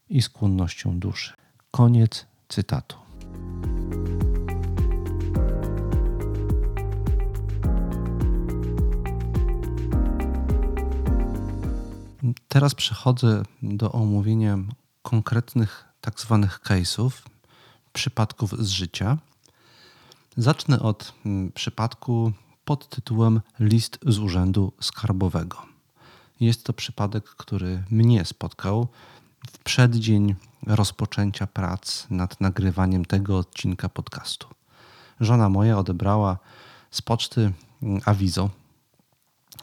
[0.08, 1.32] i skłonnością duszy.
[1.70, 2.96] Koniec cytatu.
[12.56, 14.58] Teraz przechodzę do omówienia
[15.02, 17.10] konkretnych tak zwanych case'ów,
[17.92, 19.18] przypadków z życia.
[20.36, 22.32] Zacznę od mm, przypadku
[22.64, 25.62] pod tytułem List z Urzędu Skarbowego.
[26.40, 28.88] Jest to przypadek, który mnie spotkał
[29.50, 30.34] w przeddzień
[30.66, 34.46] rozpoczęcia prac nad nagrywaniem tego odcinka podcastu.
[35.20, 36.38] Żona moja odebrała
[36.90, 38.50] z poczty mm, awizo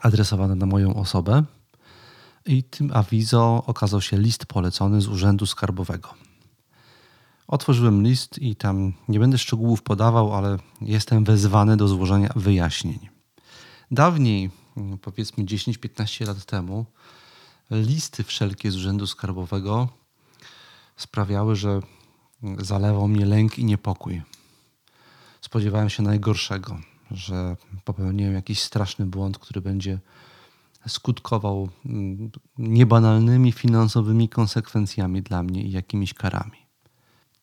[0.02, 1.44] adresowane na moją osobę
[2.46, 6.14] i tym awizo okazał się list polecony z Urzędu Skarbowego.
[7.46, 13.08] Otworzyłem list i tam nie będę szczegółów podawał, ale jestem wezwany do złożenia wyjaśnień.
[13.90, 14.50] Dawniej,
[15.02, 16.86] powiedzmy 10-15 lat temu,
[17.70, 19.88] listy wszelkie z Urzędu Skarbowego
[20.96, 21.80] sprawiały, że
[22.58, 24.22] zalewał mnie lęk i niepokój.
[25.40, 26.78] Spodziewałem się najgorszego,
[27.10, 29.98] że popełniłem jakiś straszny błąd, który będzie
[30.86, 36.58] skutkował mm, niebanalnymi finansowymi konsekwencjami dla mnie i jakimiś karami.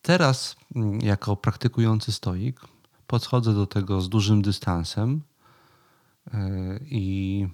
[0.02, 2.62] Teraz, mm, jako praktykujący stoik,
[3.08, 5.22] podchodzę do tego z dużym dystansem
[6.34, 6.40] e,
[6.86, 7.48] i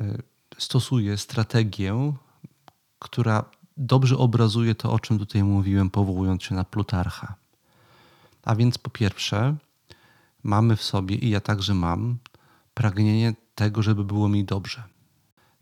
[0.00, 0.18] e,
[0.58, 2.12] stosuję strategię,
[2.98, 3.44] która
[3.76, 7.34] dobrze obrazuje to, o czym tutaj mówiłem, powołując się na Plutarcha.
[8.42, 9.56] A więc po pierwsze,
[10.42, 12.18] mamy w sobie, i ja także mam,
[12.74, 14.82] pragnienie tego, żeby było mi dobrze.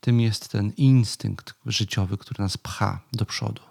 [0.00, 3.62] Tym jest ten instynkt życiowy, który nas pcha do przodu.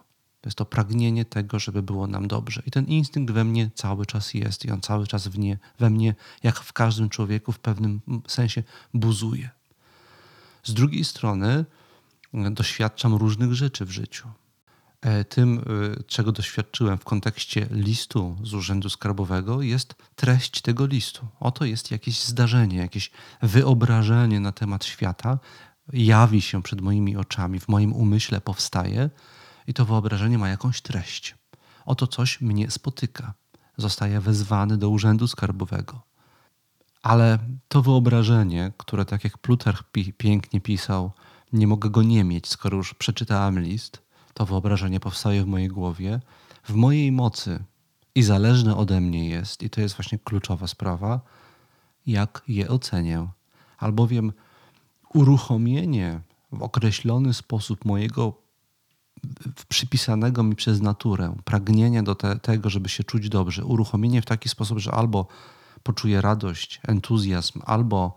[0.42, 2.64] To jest to pragnienie tego, żeby było nam dobrze.
[2.66, 5.90] I ten instynkt we mnie cały czas jest i on cały czas w nie, we
[5.90, 9.50] mnie, jak w każdym człowieku, w pewnym sensie buzuje.
[10.64, 11.66] Z drugiej strony
[12.34, 14.28] doświadczam różnych rzeczy w życiu.
[15.06, 21.28] E, tym, e, czego doświadczyłem w kontekście listu z Urzędu Skarbowego, jest treść tego listu.
[21.40, 25.40] Oto jest jakieś zdarzenie, jakieś wyobrażenie na temat świata,
[25.94, 29.10] jawi się przed moimi oczami, w moim umyśle powstaje
[29.68, 31.36] i to wyobrażenie ma jakąś treść.
[31.86, 33.34] Oto coś mnie spotyka.
[33.78, 36.02] Zostaję wezwany do Urzędu Skarbowego.
[37.04, 41.12] Ale to wyobrażenie, które tak jak Plutarch pi pięknie pisał,
[41.54, 44.05] nie mogę go nie mieć, skoro już przeczytałem list,
[44.36, 46.20] to wyobrażenie powstaje w mojej głowie,
[46.64, 47.64] w mojej mocy
[48.16, 51.20] i zależne ode mnie jest, i to jest właśnie kluczowa sprawa,
[52.08, 53.28] jak je ocenię.
[53.78, 54.34] Albowiem
[55.14, 56.22] uruchomienie
[56.52, 58.34] w określony sposób mojego
[59.70, 64.50] przypisanego mi przez naturę pragnienia do te, tego, żeby się czuć dobrze, uruchomienie w taki
[64.50, 65.28] sposób, że albo
[65.84, 68.16] poczuję radość, entuzjazm, albo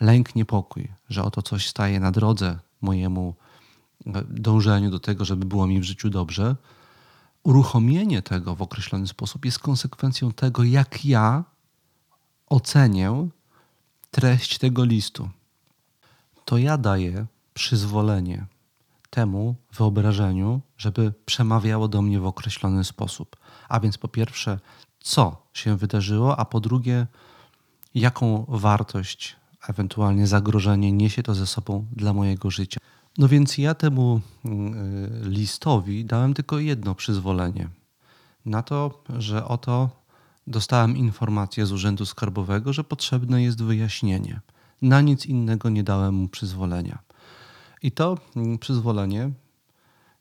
[0.00, 3.34] lęk, niepokój, że oto coś staje na drodze mojemu
[4.28, 6.56] dążeniu do tego, żeby było mi w życiu dobrze,
[7.42, 11.44] uruchomienie tego w określony sposób jest konsekwencją tego, jak ja
[12.46, 13.28] ocenię
[14.10, 15.30] treść tego listu.
[16.44, 18.46] To ja daję przyzwolenie
[19.10, 23.36] temu wyobrażeniu, żeby przemawiało do mnie w określony sposób.
[23.68, 24.58] A więc po pierwsze,
[25.00, 27.06] co się wydarzyło, a po drugie,
[27.94, 29.36] jaką wartość,
[29.68, 32.80] ewentualnie zagrożenie niesie to ze sobą dla mojego życia.
[33.18, 34.74] No więc ja temu mm,
[35.26, 37.68] y, listowi dałem tylko jedno przyzwolenie.
[38.46, 39.90] Na to, że oto
[40.46, 44.40] dostałem informację z Urzędu Skarbowego, że potrzebne jest wyjaśnienie.
[44.82, 46.98] Na nic innego nie dałem mu przyzwolenia.
[47.82, 49.30] I to mm, przyzwolenie,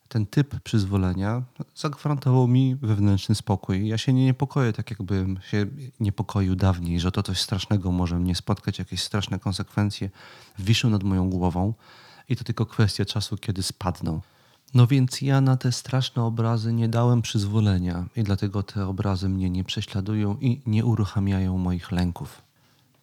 [0.07, 1.43] ten typ przyzwolenia
[1.75, 3.87] zagwarantował mi wewnętrzny spokój.
[3.87, 5.65] Ja się nie niepokoję tak, jakbym się
[5.99, 10.09] niepokoił dawniej, że to coś strasznego może mnie spotkać, jakieś straszne konsekwencje
[10.59, 11.73] wiszą nad moją głową
[12.29, 14.21] i to tylko kwestia czasu, kiedy spadną.
[14.73, 19.49] No więc ja na te straszne obrazy nie dałem przyzwolenia i dlatego te obrazy mnie
[19.49, 22.41] nie prześladują i nie uruchamiają moich lęków.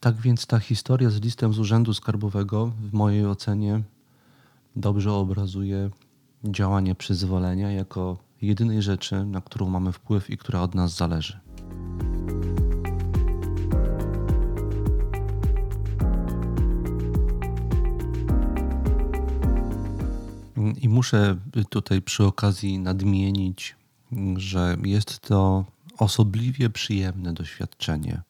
[0.00, 3.82] Tak więc ta historia z listem z Urzędu Skarbowego w mojej ocenie
[4.76, 5.90] dobrze obrazuje
[6.44, 11.40] działanie przyzwolenia jako jedynej rzeczy, na którą mamy wpływ i która od nas zależy.
[20.80, 21.36] I muszę
[21.70, 23.76] tutaj przy okazji nadmienić,
[24.36, 25.64] że jest to
[25.98, 28.22] osobliwie przyjemne doświadczenie,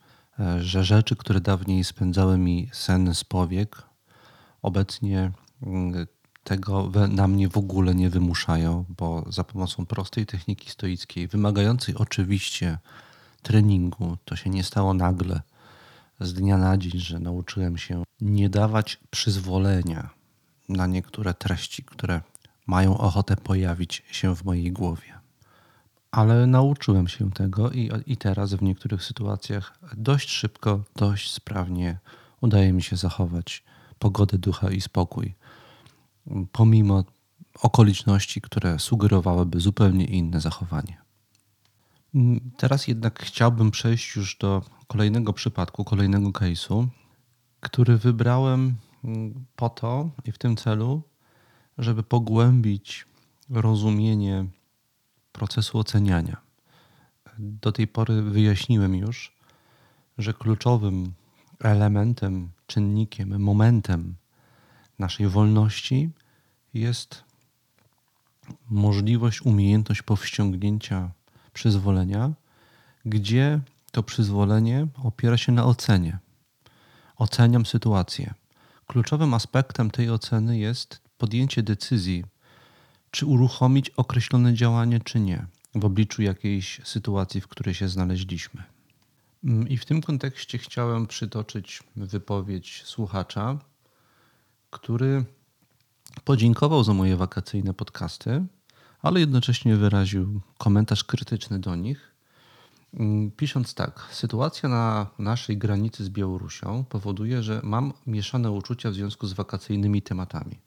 [0.61, 3.83] że rzeczy, które dawniej spędzały mi sen z powiek,
[4.63, 6.07] obecnie mm,
[6.45, 12.79] tego na mnie w ogóle nie wymuszają, bo za pomocą prostej techniki stoickiej, wymagającej oczywiście
[13.43, 15.41] treningu, to się nie stało nagle,
[16.21, 20.20] z dnia na dzień, że nauczyłem się nie dawać przyzwolenia
[20.71, 22.21] na niektóre treści, które
[22.67, 25.21] mają ochotę pojawić się w mojej głowie.
[26.11, 31.99] Ale nauczyłem się tego i, i teraz w niektórych sytuacjach dość szybko, dość sprawnie
[32.41, 33.65] udaje mi się zachować
[33.99, 35.35] pogodę ducha i spokój,
[36.53, 37.05] pomimo
[37.63, 41.01] okoliczności, które sugerowałyby zupełnie inne zachowanie.
[42.57, 46.87] Teraz jednak chciałbym przejść już do kolejnego przypadku, kolejnego case'u,
[47.61, 48.77] który wybrałem
[49.57, 51.03] po to i w tym celu,
[51.79, 53.07] żeby pogłębić
[53.51, 54.47] rozumienie
[55.33, 56.37] procesu oceniania.
[57.39, 59.37] Do tej pory wyjaśniłem już,
[60.19, 61.13] że kluczowym
[61.61, 64.15] elementem, czynnikiem, momentem
[64.99, 66.11] naszej wolności
[66.75, 67.25] jest
[68.71, 71.11] możliwość, umiejętność powściągnięcia
[71.53, 72.33] przyzwolenia,
[73.05, 73.61] gdzie
[73.93, 76.19] to przyzwolenie opiera się na ocenie.
[77.17, 78.35] Oceniam sytuację.
[78.91, 82.25] Kluczowym aspektem tej oceny jest podjęcie decyzji,
[83.11, 88.63] czy uruchomić określone działanie, czy nie, w obliczu jakiejś sytuacji, w której się znaleźliśmy.
[89.45, 93.59] Mm, I w tym kontekście chciałem przytoczyć wypowiedź słuchacza,
[94.71, 95.25] który
[96.25, 98.45] podziękował za moje wakacyjne podcasty,
[99.03, 102.15] ale jednocześnie wyraził komentarz krytyczny do nich,
[103.37, 109.27] pisząc tak: Sytuacja na naszej granicy z Białorusią powoduje, że mam mieszane uczucia w związku
[109.27, 110.59] z wakacyjnymi tematami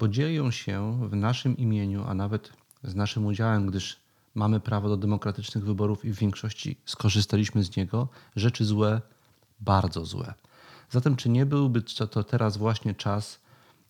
[0.00, 2.52] bo dzieją się w naszym imieniu, a nawet
[2.84, 4.00] z naszym udziałem, gdyż
[4.34, 9.00] mamy prawo do demokratycznych wyborów i w większości skorzystaliśmy z niego, rzeczy złe,
[9.60, 10.34] bardzo złe.
[10.90, 13.40] Zatem, czy nie byłby to teraz właśnie czas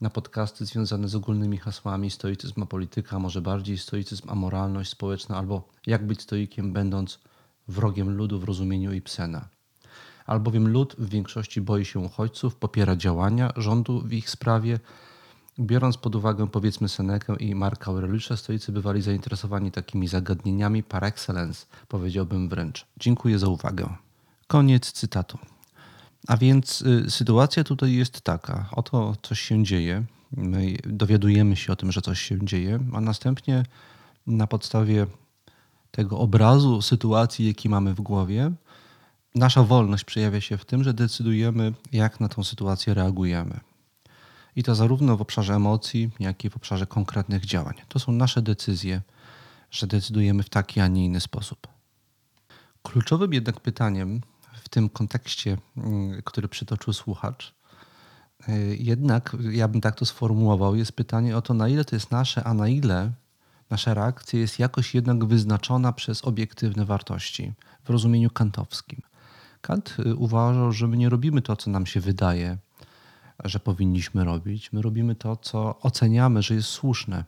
[0.01, 5.37] na podcasty związane z ogólnymi hasłami stoicyzm a polityka, może bardziej stoicyzm a moralność społeczna,
[5.37, 7.19] albo jak być stoikiem, będąc
[7.71, 9.49] wrogiem ludu w rozumieniu Ibsena.
[10.27, 14.79] Albowiem lud w większości boi się uchodźców, popiera działania rządu w ich sprawie.
[15.59, 21.67] Biorąc pod uwagę powiedzmy Senekę i Marka Aureliusza, stoicy bywali zainteresowani takimi zagadnieniami par excellence,
[21.89, 22.87] powiedziałbym wręcz.
[23.01, 23.89] Dziękuję za uwagę.
[24.47, 25.39] Koniec cytatu.
[26.29, 31.77] A więc y, sytuacja tutaj jest taka: oto coś się dzieje, my dowiadujemy się o
[31.77, 33.63] tym, że coś się dzieje, a następnie
[34.27, 35.07] na podstawie
[35.91, 38.53] tego obrazu sytuacji, jaki mamy w głowie,
[39.35, 43.61] nasza wolność przejawia się w tym, że decydujemy, jak na tą sytuację reagujemy.
[44.57, 47.75] I to zarówno w obszarze emocji, jak i w obszarze konkretnych działań.
[47.89, 49.03] To są nasze decyzje,
[49.71, 51.69] że decydujemy w taki, a nie inny sposób.
[52.83, 54.21] Kluczowym jednak pytaniem
[54.53, 57.55] w tym kontekście, mm, który przytoczył słuchacz,
[58.49, 62.11] y, jednak ja bym tak to sformułował, jest pytanie o to, na ile to jest
[62.11, 63.13] nasze, a na ile
[63.71, 67.53] nasza reakcja jest jakoś jednak wyznaczona przez obiektywne wartości
[67.85, 69.03] w rozumieniu kantowskim.
[69.61, 72.59] Kant y, uważał, że my nie robimy to, co nam się wydaje,
[73.45, 74.73] że powinniśmy robić.
[74.73, 77.25] My robimy to, co oceniamy, że jest słuszne,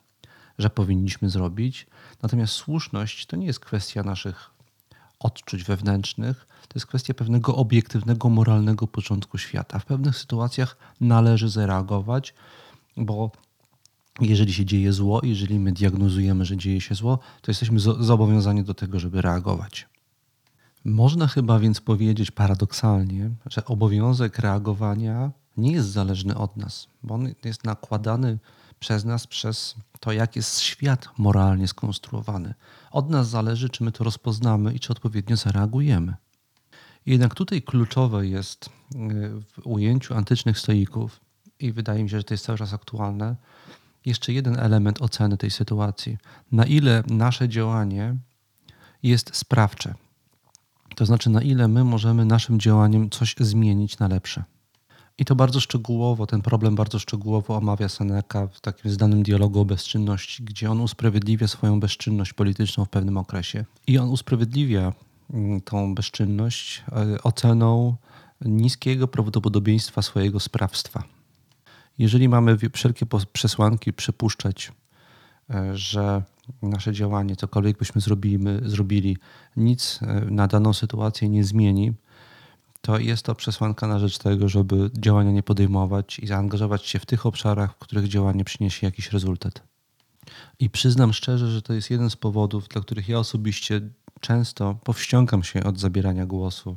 [0.58, 1.86] że powinniśmy zrobić.
[2.22, 4.50] Natomiast słuszność to nie jest kwestia naszych
[5.18, 9.78] odczuć wewnętrznych, to jest kwestia pewnego obiektywnego, moralnego porządku świata.
[9.78, 12.34] W pewnych sytuacjach należy zareagować,
[12.96, 13.30] bo
[14.20, 18.74] jeżeli się dzieje zło, jeżeli my diagnozujemy, że dzieje się zło, to jesteśmy zobowiązani do
[18.74, 19.88] tego, żeby reagować.
[20.84, 27.34] Można chyba więc powiedzieć paradoksalnie, że obowiązek reagowania nie jest zależny od nas, bo on
[27.44, 28.38] jest nakładany
[28.80, 32.54] przez nas, przez to, jak jest świat moralnie skonstruowany.
[32.90, 36.14] Od nas zależy, czy my to rozpoznamy i czy odpowiednio zareagujemy.
[37.06, 38.70] Jednak tutaj kluczowe jest y,
[39.40, 41.20] w ujęciu antycznych stoików,
[41.62, 43.36] i wydaje mi się, że to jest cały czas aktualne,
[44.06, 46.18] jeszcze jeden element oceny tej sytuacji.
[46.52, 48.16] Na ile nasze działanie
[49.02, 49.94] jest sprawcze.
[50.96, 54.44] To znaczy, na ile my możemy naszym działaniem coś zmienić na lepsze.
[55.18, 59.64] I to bardzo szczegółowo, ten problem bardzo szczegółowo omawia Seneca w takim znanym dialogu o
[59.64, 63.64] bezczynności, gdzie on usprawiedliwia swoją bezczynność polityczną w pewnym okresie.
[63.86, 64.92] I on usprawiedliwia
[65.32, 67.96] mm, tą bezczynność e, oceną
[68.40, 71.02] niskiego prawdopodobieństwa swojego sprawstwa.
[71.98, 74.72] Jeżeli mamy wszelkie przesłanki przypuszczać,
[75.50, 76.22] e, że
[76.62, 79.16] nasze działanie, cokolwiek byśmy zrobili, zrobili,
[79.56, 81.92] nic e, na daną sytuację nie zmieni,
[82.80, 87.06] to jest to przesłanka na rzecz tego, żeby działania nie podejmować i zaangażować się w
[87.06, 89.62] tych obszarach, w których działanie przyniesie jakiś rezultat.
[90.58, 93.80] I przyznam szczerze, że to jest jeden z powodów, dla których ja osobiście
[94.20, 96.76] często powściągam się od zabierania głosu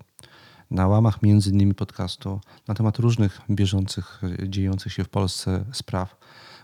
[0.71, 6.17] na łamach między innymi podcastu na temat różnych bieżących, dziejących się w Polsce spraw,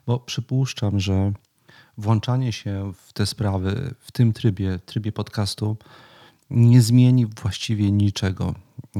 [0.08, 1.32] bo przypuszczam, że
[1.98, 5.78] włączanie się w te sprawy w tym trybie, trybie podcastu
[6.50, 8.56] nie zmieni właściwie niczego,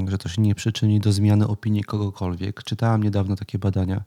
[0.08, 2.64] że to się nie przyczyni do zmiany opinii kogokolwiek.
[2.64, 4.04] Czytałem niedawno takie badania,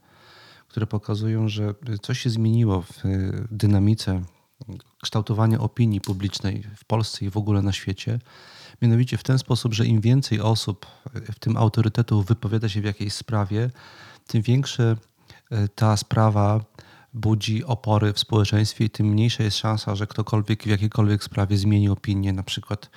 [0.69, 3.03] które pokazują, że coś się zmieniło w
[3.51, 4.23] dynamice
[5.03, 8.19] kształtowania opinii publicznej w Polsce i w ogóle na świecie.
[8.85, 13.13] Mianowicie w ten sposób, że im więcej osób, w tym autorytetów, wypowiada się w jakiejś
[13.13, 13.71] sprawie,
[14.27, 14.97] tym większe
[15.51, 16.65] e, ta sprawa
[17.15, 21.89] budzi opory w społeczeństwie i tym mniejsza jest szansa, że ktokolwiek w jakiejkolwiek sprawie zmieni
[21.89, 22.33] opinię.
[22.33, 22.91] Na przykład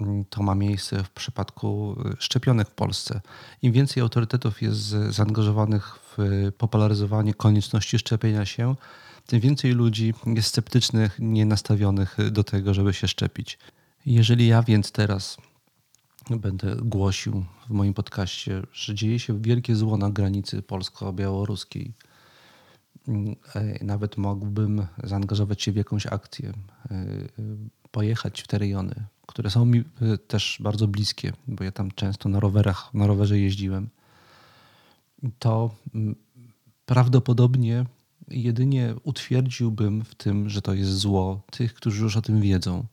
[0.00, 3.20] mm, to ma miejsce w przypadku e, szczepionek w Polsce.
[3.62, 6.18] Im więcej autorytetów jest zaangażowanych w
[6.58, 8.74] popularyzowanie konieczności szczepienia się,
[9.26, 13.58] tym więcej ludzi jest sceptycznych, nienastawionych do tego, żeby się szczepić.
[14.06, 15.36] Jeżeli ja więc teraz
[16.30, 21.92] będę głosił w moim podcaście, że dzieje się wielkie zło na granicy polsko-białoruskiej,
[23.54, 26.52] e, nawet mógłbym zaangażować się w jakąś akcję,
[26.90, 27.06] e,
[27.90, 28.94] pojechać w te rejony,
[29.26, 33.38] które są mi e, też bardzo bliskie, bo ja tam często na rowerach, na rowerze
[33.38, 33.88] jeździłem,
[35.38, 36.16] to mm,
[36.86, 37.84] prawdopodobnie
[38.28, 42.86] jedynie utwierdziłbym w tym, że to jest zło tych, którzy już o tym wiedzą.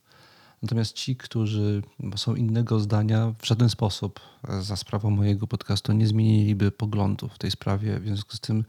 [0.63, 1.84] Natomiast ci, którzy
[2.15, 4.19] są innego zdania, w żaden sposób
[4.62, 7.99] za sprawą mojego podcastu nie zmieniliby poglądów w tej sprawie.
[7.99, 8.65] W związku z tym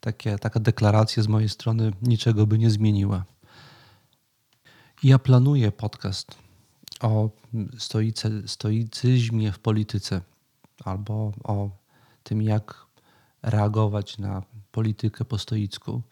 [0.00, 3.24] takie, taka deklaracja z mojej strony niczego by nie zmieniła.
[5.02, 6.34] Ja planuję podcast
[7.00, 7.30] o
[8.46, 10.20] stoicyzmie w polityce
[10.84, 11.70] albo o
[12.22, 12.86] tym, jak
[13.42, 14.42] reagować na
[14.72, 16.02] politykę po stoicku.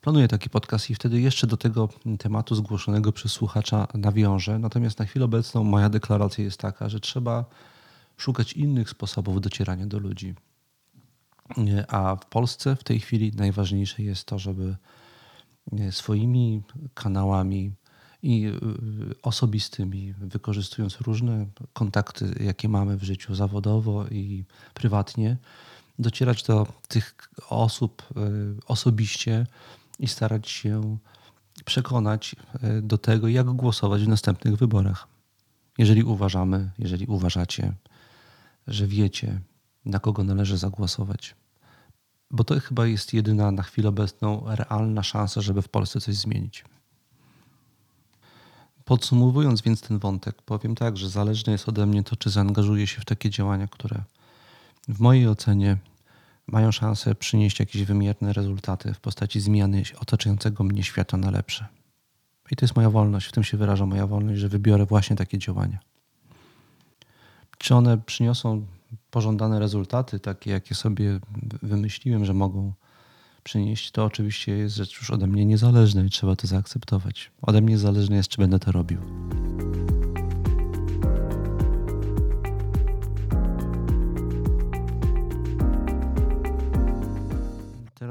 [0.00, 1.88] Planuję taki podcast i wtedy jeszcze do tego
[2.18, 4.58] tematu zgłoszonego przez słuchacza nawiążę.
[4.58, 7.44] Natomiast na chwilę obecną moja deklaracja jest taka, że trzeba
[8.16, 10.34] szukać innych sposobów docierania do ludzi.
[11.88, 14.76] A w Polsce w tej chwili najważniejsze jest to, żeby
[15.90, 16.62] swoimi
[16.94, 17.72] kanałami
[18.22, 24.44] i y, osobistymi, wykorzystując różne kontakty, jakie mamy w życiu zawodowo i
[24.74, 25.36] prywatnie,
[25.98, 27.14] docierać do tych
[27.48, 29.46] osób y, osobiście
[29.98, 30.98] i starać się
[31.64, 32.36] przekonać
[32.78, 35.08] y, do tego, jak głosować w następnych wyborach.
[35.78, 37.72] Jeżeli uważamy, jeżeli uważacie,
[38.66, 39.40] że wiecie,
[39.84, 41.34] na kogo należy zagłosować.
[42.30, 46.64] Bo to chyba jest jedyna na chwilę obecną realna szansa, żeby w Polsce coś zmienić.
[48.84, 53.00] Podsumowując więc ten wątek, powiem tak, że zależne jest ode mnie to, czy zaangażuję się
[53.00, 54.02] w takie działania, które
[54.88, 55.76] w mojej ocenie
[56.48, 61.66] mają szansę przynieść jakieś wymierne rezultaty w postaci zmiany otaczającego mnie świata na lepsze.
[62.50, 65.38] I to jest moja wolność, w tym się wyraża moja wolność, że wybiorę właśnie takie
[65.38, 65.78] działania.
[67.58, 68.66] Czy one przyniosą
[69.10, 71.20] pożądane rezultaty, takie jakie sobie
[71.62, 72.72] wymyśliłem, że mogą
[73.44, 77.30] przynieść, to oczywiście jest rzecz już ode mnie niezależna i trzeba to zaakceptować.
[77.42, 78.98] Ode mnie zależne jest, czy będę to robił.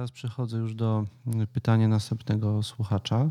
[0.07, 1.05] Teraz przechodzę już do
[1.53, 3.29] pytania następnego słuchacza,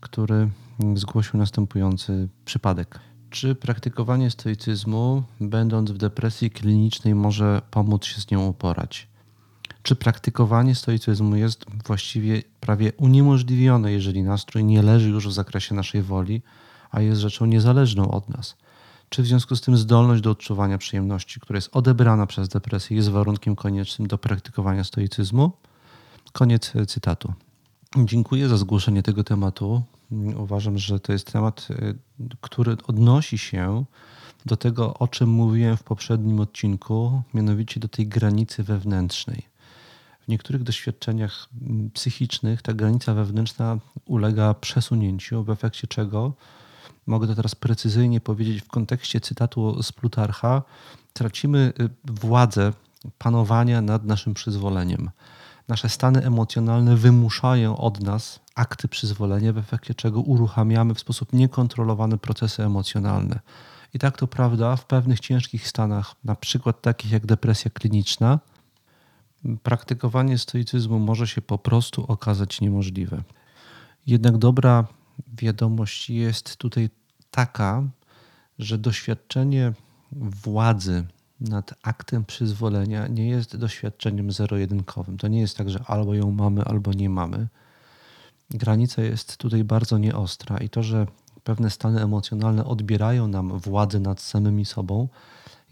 [0.00, 0.50] który
[0.94, 3.00] zgłosił następujący przypadek.
[3.30, 9.08] Czy praktykowanie stoicyzmu, będąc w depresji klinicznej, może pomóc się z nią uporać?
[9.82, 16.02] Czy praktykowanie stoicyzmu jest właściwie prawie uniemożliwione, jeżeli nastrój nie leży już w zakresie naszej
[16.02, 16.42] woli,
[16.90, 18.56] a jest rzeczą niezależną od nas?
[19.08, 23.08] Czy w związku z tym zdolność do odczuwania przyjemności, która jest odebrana przez depresję, jest
[23.08, 25.52] warunkiem koniecznym do praktykowania stoicyzmu?
[26.32, 27.32] Koniec cytatu.
[27.96, 29.82] Dziękuję za zgłoszenie tego tematu.
[30.36, 31.98] Uważam, że to jest temat, y,
[32.40, 33.84] który odnosi się
[34.46, 39.42] do tego, o czym mówiłem w poprzednim odcinku, mianowicie do tej granicy wewnętrznej.
[40.20, 41.48] W niektórych doświadczeniach
[41.94, 46.32] psychicznych ta granica wewnętrzna ulega przesunięciu, w efekcie czego,
[47.06, 50.62] mogę to teraz precyzyjnie powiedzieć w kontekście cytatu z Plutarcha,
[51.12, 52.72] tracimy y, władzę
[53.18, 55.10] panowania nad naszym przyzwoleniem
[55.68, 62.18] nasze stany emocjonalne wymuszają od nas akty przyzwolenia, w efekcie czego uruchamiamy w sposób niekontrolowany
[62.18, 63.40] procesy emocjonalne.
[63.94, 68.38] I tak to prawda, w pewnych ciężkich stanach, na przykład takich jak depresja kliniczna,
[69.62, 73.22] praktykowanie stoicyzmu może się po prostu okazać niemożliwe.
[74.06, 74.86] Jednak dobra
[75.32, 76.90] wiadomość jest tutaj
[77.30, 77.82] taka,
[78.58, 79.72] że doświadczenie
[80.12, 81.06] władzy
[81.40, 85.18] nad aktem przyzwolenia nie jest doświadczeniem zero-jedynkowym.
[85.18, 87.48] To nie jest tak, że albo ją mamy, albo nie mamy.
[88.50, 91.06] Granica jest tutaj bardzo nieostra i to, że
[91.44, 95.08] pewne stany emocjonalne odbierają nam władzę nad samymi sobą,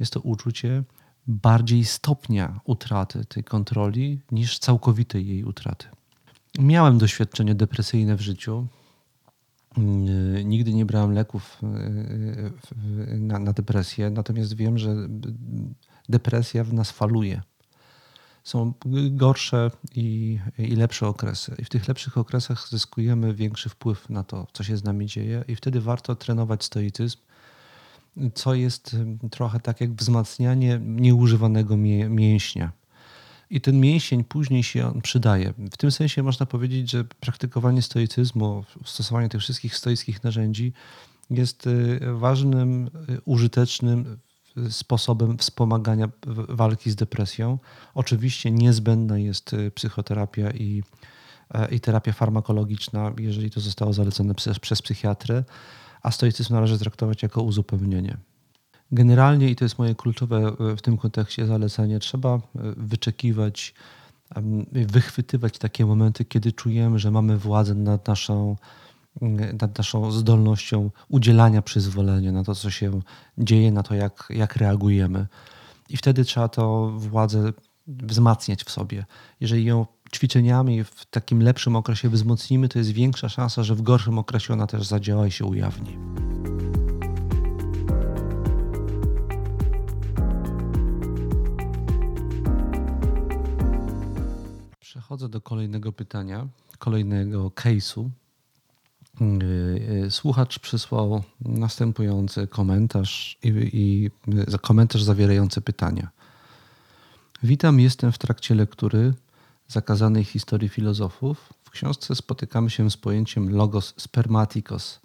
[0.01, 0.85] jest to uczucie
[1.27, 5.87] bardziej stopnia utraty tej kontroli niż całkowitej jej utraty.
[6.59, 8.67] Miałem doświadczenie depresyjne w życiu.
[10.45, 14.95] Nigdy nie brałem leków e, e, na, na, depresję, natomiast wiem, że
[16.09, 17.43] depresja w nas faluje.
[18.45, 18.73] Są
[19.11, 21.55] gorsze i, i lepsze okresy.
[21.59, 25.45] I w tych lepszych okresach zyskujemy większy wpływ na to, co się z nami dzieje,
[25.49, 27.19] i wtedy warto trenować stoicyzm,
[28.35, 28.97] co jest
[29.31, 31.77] trochę tak jak wzmacnianie nieużywanego
[32.09, 32.73] mięśnia
[33.51, 35.55] i ten mięsień później się przydaje.
[35.73, 40.73] W tym sensie można powiedzieć, że praktykowanie stoicyzmu, stosowanie tych wszystkich stoickich narzędzi
[41.31, 44.19] jest y, ważnym, y, użytecznym
[44.59, 46.09] y, sposobem wspomagania
[46.49, 47.59] walki z depresją.
[47.95, 50.83] Oczywiście niezbędna jest psychoterapia i,
[51.55, 55.45] e, i terapia farmakologiczna, jeżeli to zostało zalecone przez, przez psychiatrę,
[56.03, 58.17] a stoicyzm należy traktować jako uzupełnienie.
[58.93, 62.41] Generalnie, i to jest moje kluczowe e, w tym kontekście zalecenie, trzeba e,
[62.77, 63.75] wyczekiwać,
[64.73, 68.57] wychwytywać takie momenty, kiedy czujemy, że mamy władzę nad naszą,
[69.61, 73.01] nad naszą zdolnością udzielania przyzwolenia na to, co się
[73.39, 75.27] dzieje, na to, jak, jak reagujemy.
[75.89, 77.53] I wtedy trzeba to władzę
[77.87, 79.05] wzmacniać w sobie.
[79.41, 84.19] Jeżeli ją ćwiczeniami w takim lepszym okresie wzmocnimy, to jest większa szansa, że w gorszym
[84.19, 85.97] okresie ona też zadziała i się ujawni.
[95.07, 96.49] Przechodzę do kolejnego pytania,
[96.79, 98.09] kolejnego case'u.
[99.21, 104.11] Y, y, słuchacz przysłał następujący komentarz i, i
[104.63, 106.09] komentarz zawierający pytania.
[107.43, 109.15] Witam, jestem w trakcie lektury
[109.69, 111.53] zakazanej historii filozofów.
[111.65, 115.01] W książce spotykamy się z pojęciem logos spermatikos.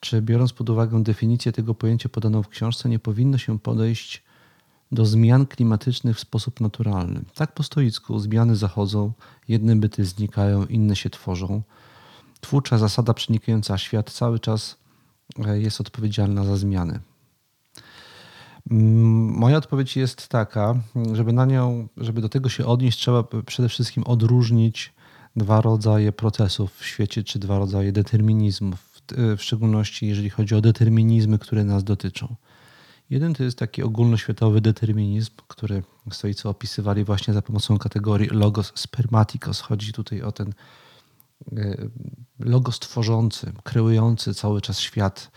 [0.00, 4.22] Czy biorąc pod uwagę definicję tego pojęcia podaną w książce, nie powinno się podejść
[4.92, 7.20] do zmian klimatycznych w sposób naturalny.
[7.34, 9.12] Tak po stoicku zmiany zachodzą,
[9.48, 11.62] jedne byty znikają, inne się tworzą.
[12.40, 14.76] Twórcza zasada przenikająca świat cały czas
[15.46, 17.00] e, jest odpowiedzialna za zmiany.
[18.70, 20.74] Mm, moja odpowiedź jest taka,
[21.12, 24.92] żeby na nią, żeby do tego się odnieść, trzeba przede wszystkim odróżnić
[25.36, 28.92] dwa rodzaje procesów w świecie, czy dwa rodzaje determinizmów,
[29.36, 32.36] w szczególności jeżeli chodzi o determinizmy, które nas dotyczą.
[33.12, 39.60] Jeden to jest taki ogólnoświatowy determinizm, który stoicy opisywali właśnie za pomocą kategorii logos spermatikos.
[39.60, 40.54] Chodzi tutaj o ten
[41.56, 41.76] e,
[42.38, 45.30] logos tworzący, kreujący cały czas świat,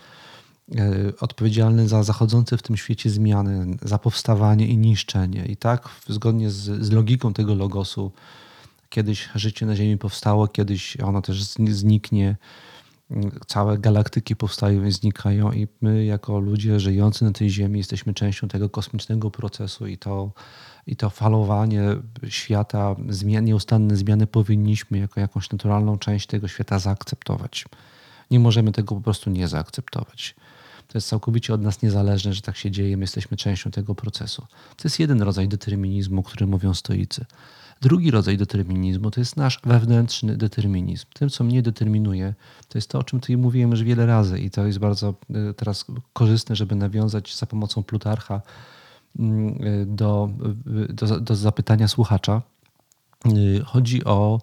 [0.76, 5.46] e, odpowiedzialny za zachodzące w tym świecie zmiany, za powstawanie i niszczenie.
[5.46, 8.12] I tak, zgodnie z, z logiką tego logosu,
[8.88, 12.36] kiedyś życie na Ziemi powstało, kiedyś ono też zniknie
[13.46, 18.48] całe galaktyki powstają i znikają, i my, jako ludzie żyjący na tej Ziemi, jesteśmy częścią
[18.48, 20.32] tego kosmicznego procesu, i to,
[20.86, 21.82] i to falowanie
[22.28, 27.64] świata, zmian, nieustanne zmiany powinniśmy jako jakąś naturalną część tego świata zaakceptować.
[28.30, 30.34] Nie możemy tego po prostu nie zaakceptować.
[30.88, 34.46] To jest całkowicie od nas niezależne, że tak się dzieje, my jesteśmy częścią tego procesu.
[34.76, 37.24] To jest jeden rodzaj determinizmu, o którym mówią stoicy.
[37.80, 41.06] Drugi rodzaj determinizmu to jest nasz wewnętrzny determinizm.
[41.14, 42.34] Tym, co mnie determinuje,
[42.68, 45.54] to jest to, o czym tutaj mówiłem już wiele razy i to jest bardzo e,
[45.54, 48.42] teraz korzystne, żeby nawiązać za pomocą Plutarcha
[49.18, 50.30] mm, e, do,
[50.88, 52.42] do, do zapytania słuchacza.
[53.24, 53.30] E,
[53.64, 54.40] chodzi o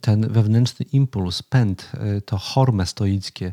[0.00, 1.92] ten wewnętrzny impuls, pęd,
[2.26, 3.52] to horme stoickie,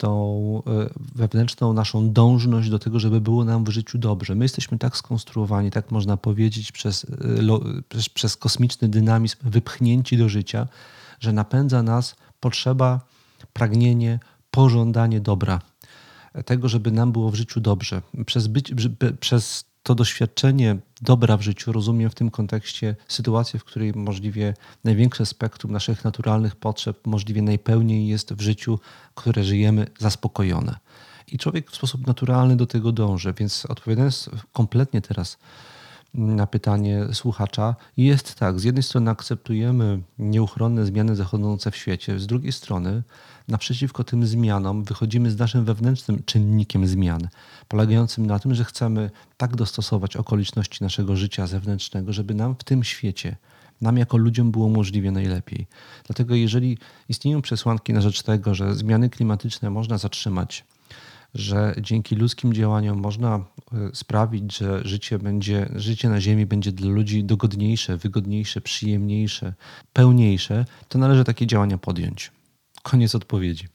[0.00, 4.34] tą e, wewnętrzną naszą dążność do tego, żeby było nam w życiu dobrze.
[4.34, 10.28] My jesteśmy tak skonstruowani, tak można powiedzieć, przez, e, przez, przez kosmiczny dynamizm wypchnięci do
[10.28, 10.68] życia,
[11.20, 13.00] że napędza nas potrzeba,
[13.52, 14.18] pragnienie,
[14.50, 15.60] pożądanie dobra.
[16.44, 18.02] Tego, żeby nam było w życiu dobrze.
[18.26, 18.72] Przez, być,
[19.20, 24.54] przez to doświadczenie dobra w życiu rozumiem w tym kontekście sytuację, w której możliwie
[24.84, 28.78] największe spektrum naszych naturalnych potrzeb możliwie najpełniej jest w życiu,
[29.14, 30.76] które żyjemy, zaspokojone.
[31.26, 35.38] I człowiek w sposób naturalny do tego dąży, więc odpowiadając kompletnie teraz
[36.14, 42.26] na pytanie słuchacza, jest tak, z jednej strony akceptujemy nieuchronne zmiany zachodzące w świecie, z
[42.26, 43.02] drugiej strony
[43.48, 47.28] naprzeciwko tym zmianom wychodzimy z naszym wewnętrznym czynnikiem zmian,
[47.68, 52.84] polegającym na tym, że chcemy tak dostosować okoliczności naszego życia zewnętrznego, żeby nam w tym
[52.84, 53.36] świecie,
[53.80, 55.66] nam jako ludziom było możliwie najlepiej.
[56.06, 60.64] Dlatego jeżeli istnieją przesłanki na rzecz tego, że zmiany klimatyczne można zatrzymać,
[61.34, 63.44] że dzięki ludzkim działaniom można e,
[63.92, 69.54] sprawić, że życie, będzie, życie na Ziemi będzie dla ludzi dogodniejsze, wygodniejsze, przyjemniejsze,
[69.92, 72.32] pełniejsze, to należy takie działania podjąć.
[72.82, 73.68] Koniec odpowiedzi.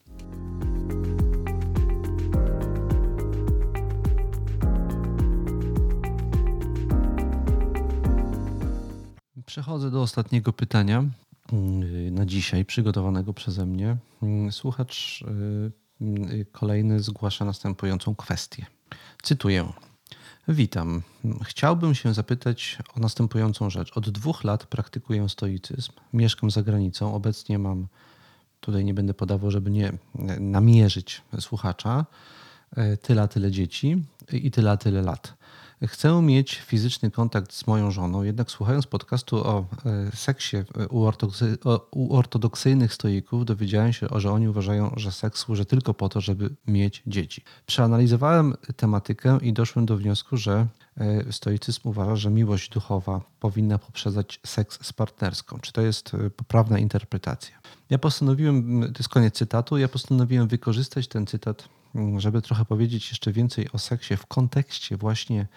[9.45, 11.03] Przechodzę do ostatniego pytania
[11.53, 13.97] mm, na dzisiaj, przygotowanego przeze mnie.
[14.23, 15.84] Mm, słuchacz y,
[16.51, 18.65] kolejny zgłasza następującą kwestię.
[19.23, 19.73] Cytuję.
[20.47, 21.01] Witam.
[21.43, 23.97] Chciałbym się zapytać o następującą rzecz.
[23.97, 25.91] Od dwóch lat praktykuję stoicyzm.
[26.13, 27.13] Mieszkam za granicą.
[27.13, 27.87] Obecnie mam
[28.59, 29.93] tutaj nie będę podawał, żeby nie
[30.39, 32.05] namierzyć słuchacza,
[32.75, 35.33] e, tyle a tyle dzieci i tyle a tyle lat.
[35.87, 40.57] Chcę mieć fizyczny kontakt z moją żoną, jednak słuchając podcastu o e, seksie
[41.91, 46.49] u, ortodoksyjnych stoików, dowiedziałem się, że oni uważają, że seks służy tylko po to, żeby
[46.67, 47.43] mieć dzieci.
[47.65, 50.67] Przeanalizowałem tematykę i doszłem do wniosku, że
[50.97, 55.59] e, stoicyzm uważa, że miłość duchowa powinna poprzedzać seks z partnerską.
[55.59, 57.55] Czy to jest e, poprawna interpretacja?
[57.89, 61.69] Ja postanowiłem, to jest koniec cytatu, ja postanowiłem wykorzystać ten cytat
[62.17, 65.47] żeby trochę powiedzieć jeszcze więcej o seksie w kontekście właśnie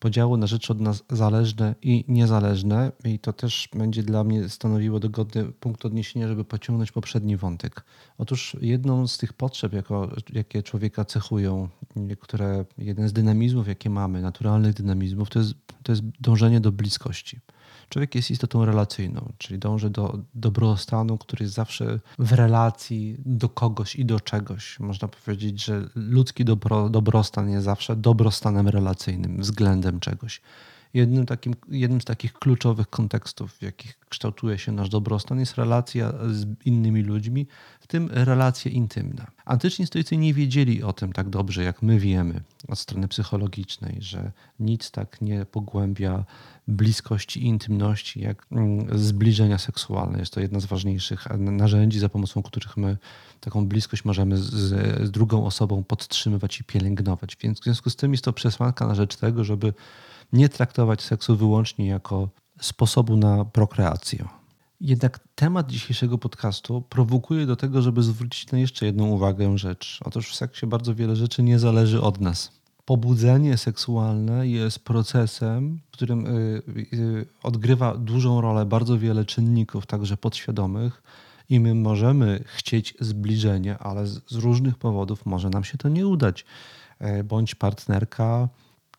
[0.00, 2.92] podziału na rzeczy od nas zależne i niezależne.
[3.04, 7.84] I to też będzie dla mnie stanowiło dogodny punkt odniesienia, żeby pociągnąć poprzedni wątek.
[8.18, 11.68] Otóż jedną z tych potrzeb, jako, jakie człowieka cechują,
[12.20, 17.40] które jeden z dynamizmów, jakie mamy, naturalnych dynamizmów, to jest, to jest dążenie do bliskości.
[17.90, 23.96] Człowiek jest istotą relacyjną, czyli dąży do dobrostanu, który jest zawsze w relacji do kogoś
[23.96, 24.80] i do czegoś.
[24.80, 30.40] Można powiedzieć, że ludzki dobro, dobrostan jest zawsze dobrostanem relacyjnym względem czegoś.
[30.94, 36.12] Jednym, takim, jednym z takich kluczowych kontekstów, w jakich kształtuje się nasz dobrostan, jest relacja
[36.30, 37.46] z innymi ludźmi,
[37.80, 39.26] w tym relacja intymna.
[39.44, 44.32] Antyczni stoicy nie wiedzieli o tym tak dobrze, jak my wiemy od strony psychologicznej, że
[44.60, 46.24] nic tak nie pogłębia
[46.68, 50.18] bliskości i intymności, jak mm, zbliżenia seksualne.
[50.18, 52.96] Jest to jedna z ważniejszych narzędzi, za pomocą których my
[53.40, 54.50] taką bliskość możemy z,
[55.06, 57.36] z drugą osobą podtrzymywać i pielęgnować.
[57.40, 59.72] Więc w związku z tym jest to przesłanka na rzecz tego, żeby
[60.32, 62.28] nie traktować seksu wyłącznie jako
[62.60, 64.28] sposobu na prokreację.
[64.80, 70.00] Jednak temat dzisiejszego podcastu prowokuje do tego, żeby zwrócić na jeszcze jedną uwagę rzecz.
[70.04, 72.60] Otóż w seksie bardzo wiele rzeczy nie zależy od nas.
[72.84, 76.62] Pobudzenie seksualne jest procesem, w którym y,
[76.92, 81.02] y, odgrywa dużą rolę bardzo wiele czynników, także podświadomych,
[81.50, 86.44] i my możemy chcieć zbliżenia, ale z różnych powodów może nam się to nie udać.
[86.98, 88.48] E, bądź partnerka,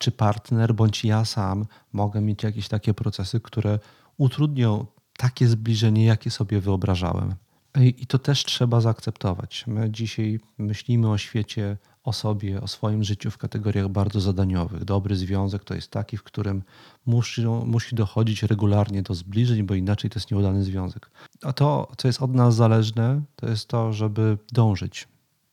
[0.01, 3.79] czy partner, bądź ja sam mogę mieć jakieś takie procesy, które
[4.17, 4.85] utrudnią
[5.17, 7.35] takie zbliżenie, jakie sobie wyobrażałem.
[7.75, 9.63] I to też trzeba zaakceptować.
[9.67, 14.83] My dzisiaj myślimy o świecie, o sobie, o swoim życiu w kategoriach bardzo zadaniowych.
[14.85, 16.63] Dobry związek to jest taki, w którym
[17.05, 21.11] musi, musi dochodzić regularnie do zbliżeń, bo inaczej to jest nieudany związek.
[21.43, 25.07] A to, co jest od nas zależne, to jest to, żeby dążyć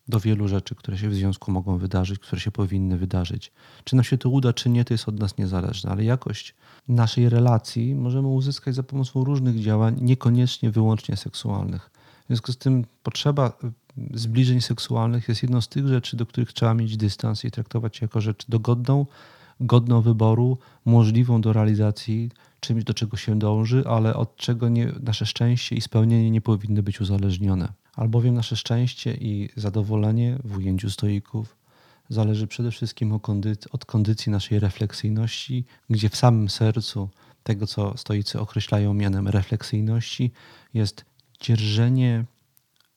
[0.09, 3.53] do wielu rzeczy, które się w związku mogą wydarzyć, które się powinny wydarzyć.
[3.85, 6.55] Czy nam się to uda, czy nie, to jest od nas niezależne, ale jakość
[6.89, 11.91] naszej relacji możemy uzyskać za pomocą różnych działań, niekoniecznie wyłącznie seksualnych.
[12.25, 16.53] W związku z tym potrzeba y, zbliżeń seksualnych jest jedną z tych rzeczy, do których
[16.53, 19.07] trzeba mieć dystans i traktować jako rzecz dogodną,
[19.61, 22.31] godną wyboru, możliwą do realizacji,
[22.61, 26.83] czymś do czego się dąży, ale od czego nie, nasze szczęście i spełnienie nie powinny
[26.83, 27.73] być uzależnione.
[27.99, 31.57] Albowiem nasze szczęście i zadowolenie w ujęciu stoików
[32.09, 33.13] zależy przede wszystkim
[33.73, 37.09] od kondycji naszej refleksyjności, gdzie w samym sercu
[37.43, 40.31] tego, co stoicy określają mianem refleksyjności,
[40.75, 41.05] jest
[41.41, 42.25] dzierżenie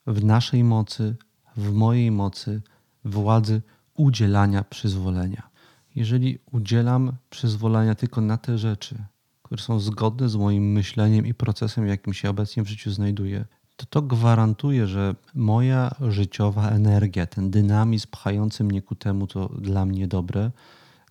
[0.08, 1.16] w naszej mocy,
[1.58, 2.62] w mojej mocy,
[3.06, 3.62] władzy
[3.94, 5.50] udzielania przyzwolenia.
[5.96, 8.96] Jeżeli udzielam przyzwolenia tylko na te rzeczy,
[9.44, 13.46] które są zgodne z moim myśleniem i procesem, w jakim się obecnie w życiu znajduję,
[13.82, 19.86] to to gwarantuje, że moja życiowa energia, ten dynamizm pchający mnie ku temu, co dla
[19.86, 20.52] mnie dobre,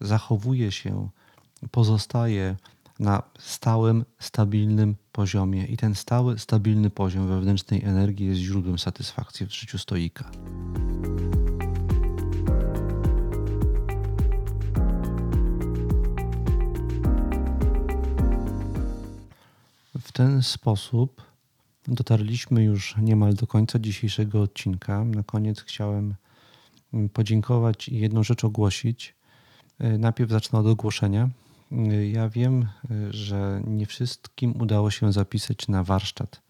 [0.01, 1.09] zachowuje się,
[1.71, 2.57] pozostaje
[2.99, 5.66] na stałym, stabilnym poziomie.
[5.66, 10.31] I ten stały, stabilny poziom wewnętrznej energii jest źródłem satysfakcji w życiu stoika.
[20.01, 21.30] W ten sposób
[21.89, 25.05] dotarliśmy już niemal do końca dzisiejszego odcinka.
[25.05, 26.14] Na koniec chciałem
[26.95, 29.14] mm, podziękować i jedną rzecz ogłosić.
[29.78, 31.31] E, najpierw zacznę od ogłoszenia.
[31.72, 32.66] E, ja wiem, e,
[33.12, 36.43] że nie wszystkim udało się zapisać na warsztat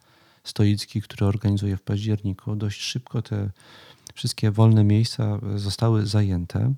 [0.44, 2.56] stoicki, który organizuję w październiku.
[2.56, 3.50] Dość szybko te
[4.14, 6.74] wszystkie wolne miejsca zostały zajęte.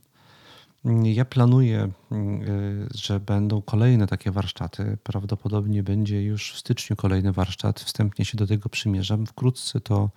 [1.03, 4.99] Ja planuję, mm, y, że będą kolejne takie warsztaty.
[5.03, 7.81] Prawdopodobnie będzie już w styczniu kolejny warsztat.
[7.81, 9.27] Wstępnie się do tego przymierzam.
[9.27, 10.11] Wkrótce to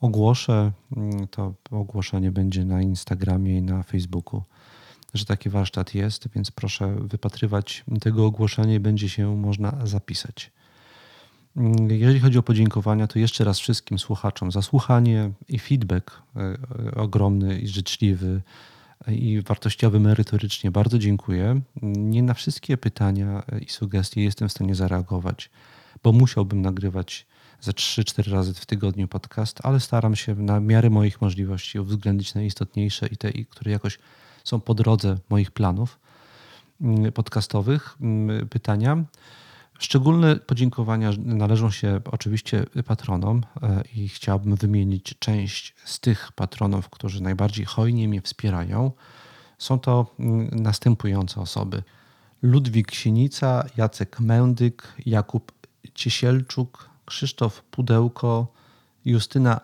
[0.00, 0.72] ogłoszę.
[0.96, 4.42] Mm, to ogłoszenie będzie na Instagramie i na Facebooku,
[5.14, 10.50] że taki warsztat jest, więc proszę wypatrywać tego ogłoszenia i będzie się można zapisać.
[11.56, 16.40] Mm, jeżeli chodzi o podziękowania, to jeszcze raz wszystkim słuchaczom za słuchanie i feedback y,
[16.88, 18.42] y, ogromny i życzliwy
[19.08, 20.70] i wartościowy merytorycznie.
[20.70, 21.60] Bardzo dziękuję.
[21.82, 25.50] Nie na wszystkie pytania i sugestie jestem w stanie zareagować,
[26.02, 27.26] bo musiałbym nagrywać
[27.60, 33.06] ze 3-4 razy w tygodniu podcast, ale staram się na miarę moich możliwości uwzględnić najistotniejsze
[33.06, 33.98] i te, które jakoś
[34.44, 35.98] są po drodze moich planów
[36.80, 39.04] mm, podcastowych mm, pytania.
[39.78, 47.22] Szczególne podziękowania należą się oczywiście patronom e, i chciałbym wymienić część z tych patronów, którzy
[47.22, 48.92] najbardziej hojnie mnie wspierają.
[49.58, 51.82] Są to mm, następujące osoby:
[52.42, 55.52] Ludwik Sienica, Jacek Mędyk, Jakub
[55.94, 58.52] Ciesielczuk, Krzysztof Pudełko,
[59.04, 59.60] Justyna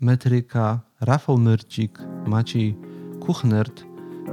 [0.00, 2.76] Metryka, Rafał Myrcik, Maciej
[3.20, 3.84] Kuchnert,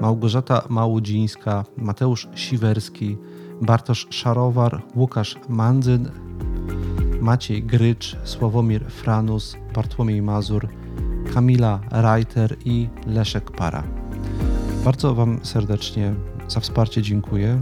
[0.01, 3.17] Małgorzata Małudzińska, Mateusz Siwerski,
[3.61, 6.09] Bartosz Szarowar, Łukasz Mandzyn,
[7.21, 10.67] Maciej Grycz, Sławomir Franus, Bartłomiej Mazur,
[11.33, 13.83] Kamila Reiter i Leszek Para.
[14.85, 16.13] Bardzo Wam serdecznie
[16.47, 17.61] za wsparcie dziękuję.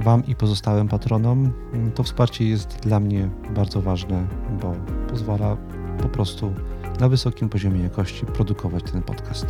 [0.00, 1.52] Wam i pozostałym patronom.
[1.94, 4.26] To wsparcie jest dla mnie bardzo ważne,
[4.62, 4.74] bo
[5.10, 5.56] pozwala
[6.02, 6.54] po prostu
[7.00, 9.46] na wysokim poziomie jakości produkować ten podcast.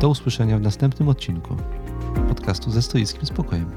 [0.00, 1.56] Do usłyszenia w następnym odcinku
[2.28, 3.70] podcastu ze stoickim spokojem.